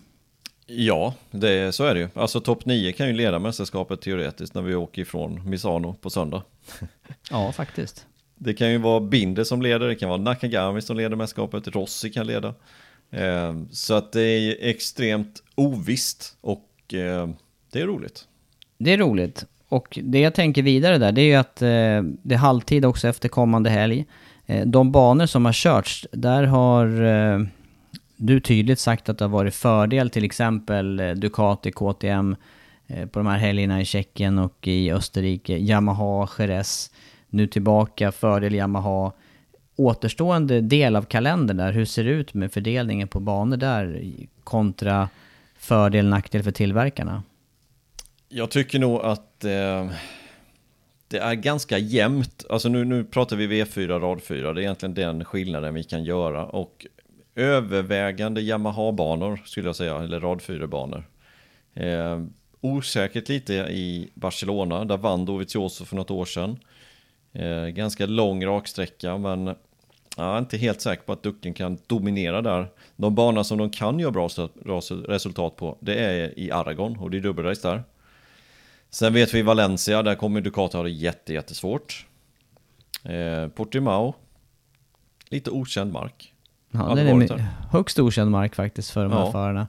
[0.76, 2.08] Ja, det, så är det ju.
[2.14, 6.42] Alltså topp 9 kan ju leda mästerskapet teoretiskt när vi åker ifrån Misano på söndag.
[7.30, 8.06] Ja, faktiskt.
[8.34, 12.10] Det kan ju vara Binder som leder, det kan vara Nakagami som leder mästerskapet, Rossi
[12.10, 12.54] kan leda.
[13.10, 17.28] Eh, så att det är extremt ovisst och eh,
[17.72, 18.28] det är roligt.
[18.78, 19.44] Det är roligt.
[19.68, 21.68] Och det jag tänker vidare där, det är ju att eh,
[22.22, 24.06] det är halvtid också efter kommande helg.
[24.46, 27.40] Eh, de banor som har körts, där har eh,
[28.22, 32.36] du tydligt sagt att det har varit fördel, till exempel eh, Ducati, KTM,
[32.86, 36.90] eh, på de här helgerna i Tjeckien och i Österrike, Yamaha, Jerez,
[37.28, 39.12] nu tillbaka, fördel Yamaha.
[39.76, 44.02] Återstående del av kalendern där, hur ser det ut med fördelningen på banor där
[44.44, 45.08] kontra
[45.58, 47.22] fördel, nackdel för tillverkarna?
[48.28, 49.90] Jag tycker nog att eh,
[51.08, 52.44] det är ganska jämnt.
[52.50, 54.52] Alltså nu, nu pratar vi V4, rad 4.
[54.52, 56.46] Det är egentligen den skillnaden vi kan göra.
[56.46, 56.86] Och
[57.34, 61.04] övervägande Yamaha-banor skulle jag säga, eller rad 4-banor.
[61.74, 62.22] Eh,
[62.60, 66.58] osäkert lite i Barcelona, där vann Dovizioso för något år sedan.
[67.32, 69.46] Eh, ganska lång raksträcka, men
[70.16, 72.68] jag är inte helt säker på att Ducken kan dominera där.
[72.96, 74.28] De banor som de kan göra bra
[75.08, 77.82] resultat på, det är i Aragon och det är dubbelrace där.
[78.90, 82.06] Sen vet vi Valencia, där kommer Ducati ha det jätte, jättesvårt.
[83.04, 84.14] Eh, Portimao,
[85.28, 86.31] lite okänd mark.
[86.72, 89.32] Ja, det är högst okänd mark faktiskt för de här ja.
[89.32, 89.66] förarna.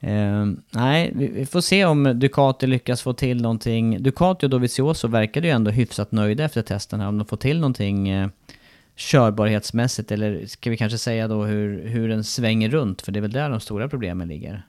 [0.00, 4.02] Eh, nej, vi, får se om Ducati lyckas få till någonting.
[4.02, 7.60] Ducati och Dovizioso verkade ju ändå hyfsat nöjda efter testen här, om de får till
[7.60, 8.28] någonting eh,
[8.96, 13.20] körbarhetsmässigt, eller ska vi kanske säga då hur, hur den svänger runt, för det är
[13.20, 14.62] väl där de stora problemen ligger.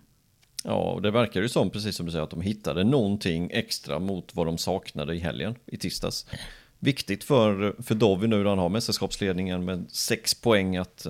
[0.64, 4.00] Ja, och det verkar ju som, precis som du säger, att de hittade någonting extra
[4.00, 6.26] mot vad de saknade i helgen, i tisdags.
[6.80, 11.08] Viktigt för, för Dovi nu när han har mästerskapsledningen med sex poäng att,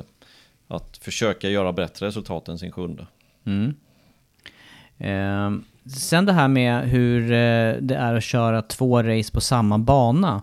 [0.70, 3.08] att försöka göra bättre resultat än sin sjunde.
[3.46, 3.76] Mm.
[4.98, 9.78] Eh, sen det här med hur eh, det är att köra två race på samma
[9.78, 10.42] bana.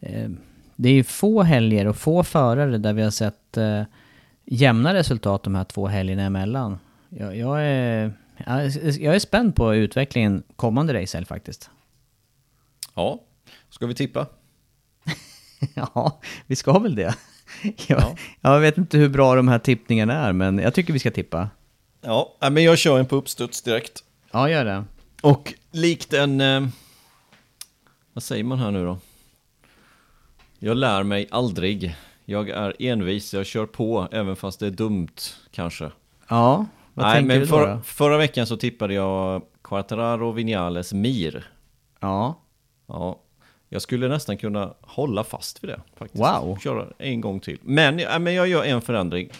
[0.00, 0.30] Eh,
[0.76, 3.82] det är ju få helger och få förare där vi har sett eh,
[4.44, 6.78] jämna resultat de här två helgerna emellan.
[7.08, 8.12] Jag, jag är
[8.98, 11.70] jag är spänd på utvecklingen kommande racehelg faktiskt.
[12.94, 13.22] Ja,
[13.70, 14.26] ska vi tippa?
[15.74, 17.14] ja, vi ska väl det.
[17.62, 18.16] Jag, ja.
[18.40, 21.48] jag vet inte hur bra de här tippningarna är, men jag tycker vi ska tippa.
[22.00, 24.04] Ja, men jag kör en på uppstuds direkt.
[24.30, 24.84] Ja, gör det.
[25.22, 26.40] Och likt en...
[26.40, 26.66] Eh,
[28.12, 28.98] vad säger man här nu då?
[30.58, 31.96] Jag lär mig aldrig.
[32.24, 35.16] Jag är envis, jag kör på även fast det är dumt
[35.50, 35.90] kanske.
[36.28, 37.80] Ja, vad Nej, men för, då?
[37.84, 41.50] förra veckan så tippade jag Quartararo Vinales Mir.
[42.00, 42.40] Ja.
[42.86, 43.20] Ja.
[43.72, 46.20] Jag skulle nästan kunna hålla fast vid det faktiskt.
[46.20, 46.58] Wow.
[46.58, 47.58] Köra en gång till.
[47.62, 49.30] Men, ja, men jag gör en förändring.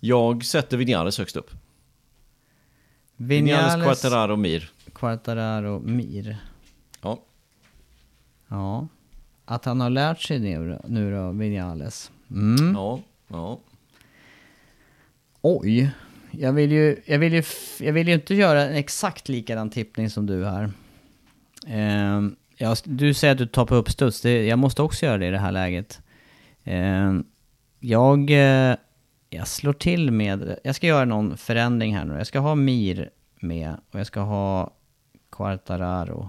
[0.00, 1.50] Jag sätter Vinales högst upp.
[3.16, 4.70] Vinales, Vinales Quartararo Mir.
[4.92, 6.36] Quartararo Mir.
[7.02, 7.22] Ja.
[8.48, 8.88] Ja.
[9.44, 12.10] Att han har lärt sig nu, nu då, Vinales.
[12.30, 12.74] Mm.
[12.74, 13.58] Ja, ja.
[15.40, 15.90] Oj.
[16.30, 17.42] Jag vill ju, jag vill ju,
[17.78, 20.72] jag vill ju inte göra en exakt likadan tippning som du här.
[21.66, 22.20] Eh,
[22.62, 24.20] Ja, du säger att du tar på uppstuds.
[24.20, 26.02] Det, jag måste också göra det i det här läget.
[26.64, 27.12] Eh,
[27.78, 28.76] jag, eh,
[29.30, 30.58] jag slår till med...
[30.64, 32.14] Jag ska göra någon förändring här nu.
[32.14, 34.70] Jag ska ha Mir med och jag ska ha
[35.30, 36.28] Quartararo.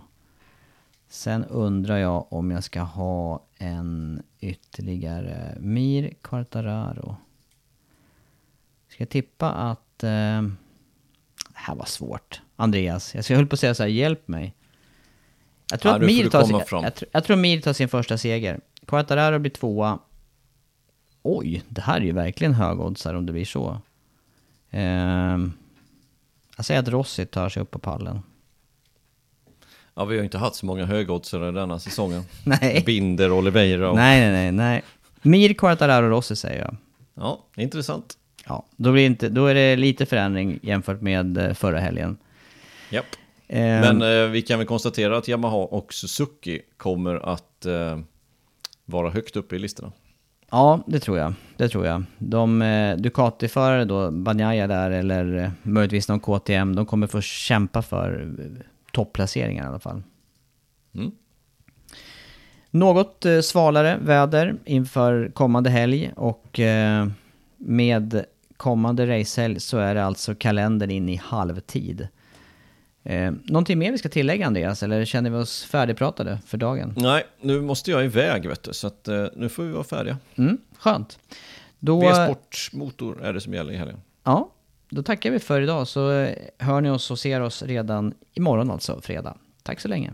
[1.09, 7.15] Sen undrar jag om jag ska ha en ytterligare Mir Quartararo.
[8.89, 10.03] Ska jag tippa att...
[10.03, 10.41] Eh,
[11.47, 12.41] det här var svårt.
[12.55, 14.55] Andreas, jag höll på att säga så här, hjälp mig.
[15.71, 18.59] Jag tror, ja, att Mir tar sin, jag, jag, tror Mir tar sin första seger.
[18.87, 19.99] Quartararo blir tvåa.
[21.23, 23.81] Oj, det här är ju verkligen högoddsare om det blir så.
[24.69, 24.81] Eh,
[26.57, 28.21] jag säger att Rossi tar sig upp på pallen.
[29.93, 32.23] Ja, vi har ju inte haft så många högoddsare denna säsongen.
[32.43, 32.83] nej.
[32.85, 33.95] Binder, Oliveira och...
[33.95, 34.81] Nej, nej, nej, nej.
[35.21, 36.75] Mir, Quartararo, Rossi säger jag.
[37.13, 38.17] Ja, intressant.
[38.47, 42.17] Ja, då, blir inte, då är det lite förändring jämfört med eh, förra helgen.
[42.89, 43.05] Japp.
[43.05, 43.20] Eh,
[43.59, 47.99] Men eh, vi kan väl konstatera att Yamaha och Suzuki kommer att eh,
[48.85, 49.91] vara högt uppe i listorna.
[50.51, 51.33] Ja, det tror jag.
[51.57, 52.03] Det tror jag.
[52.17, 57.81] De eh, Ducati-förare då, Banjaya där eller eh, möjligtvis någon KTM, de kommer få kämpa
[57.81, 60.03] för eh, topplaceringar i alla fall.
[60.95, 61.11] Mm.
[62.71, 67.07] Något eh, svalare väder inför kommande helg och eh,
[67.57, 68.25] med
[68.57, 72.07] kommande racehelg så är det alltså kalendern in i halvtid.
[73.03, 76.93] Eh, någonting mer vi ska tillägga Andreas, eller känner vi oss färdigpratade för dagen?
[76.97, 80.17] Nej, nu måste jag iväg vet du, så att, eh, nu får vi vara färdiga.
[80.35, 81.19] Mm, skönt.
[81.79, 84.01] Då, V-sportmotor är det som gäller i helgen.
[84.23, 84.51] Ja,
[84.89, 88.71] då tackar vi för idag så eh, hör ni oss och ser oss redan imorgon
[88.71, 89.37] alltså, fredag.
[89.63, 90.13] Tack så länge.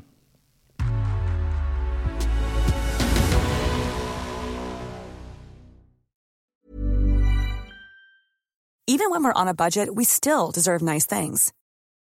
[8.89, 11.53] Even when we're on a budget, we still deserve nice things.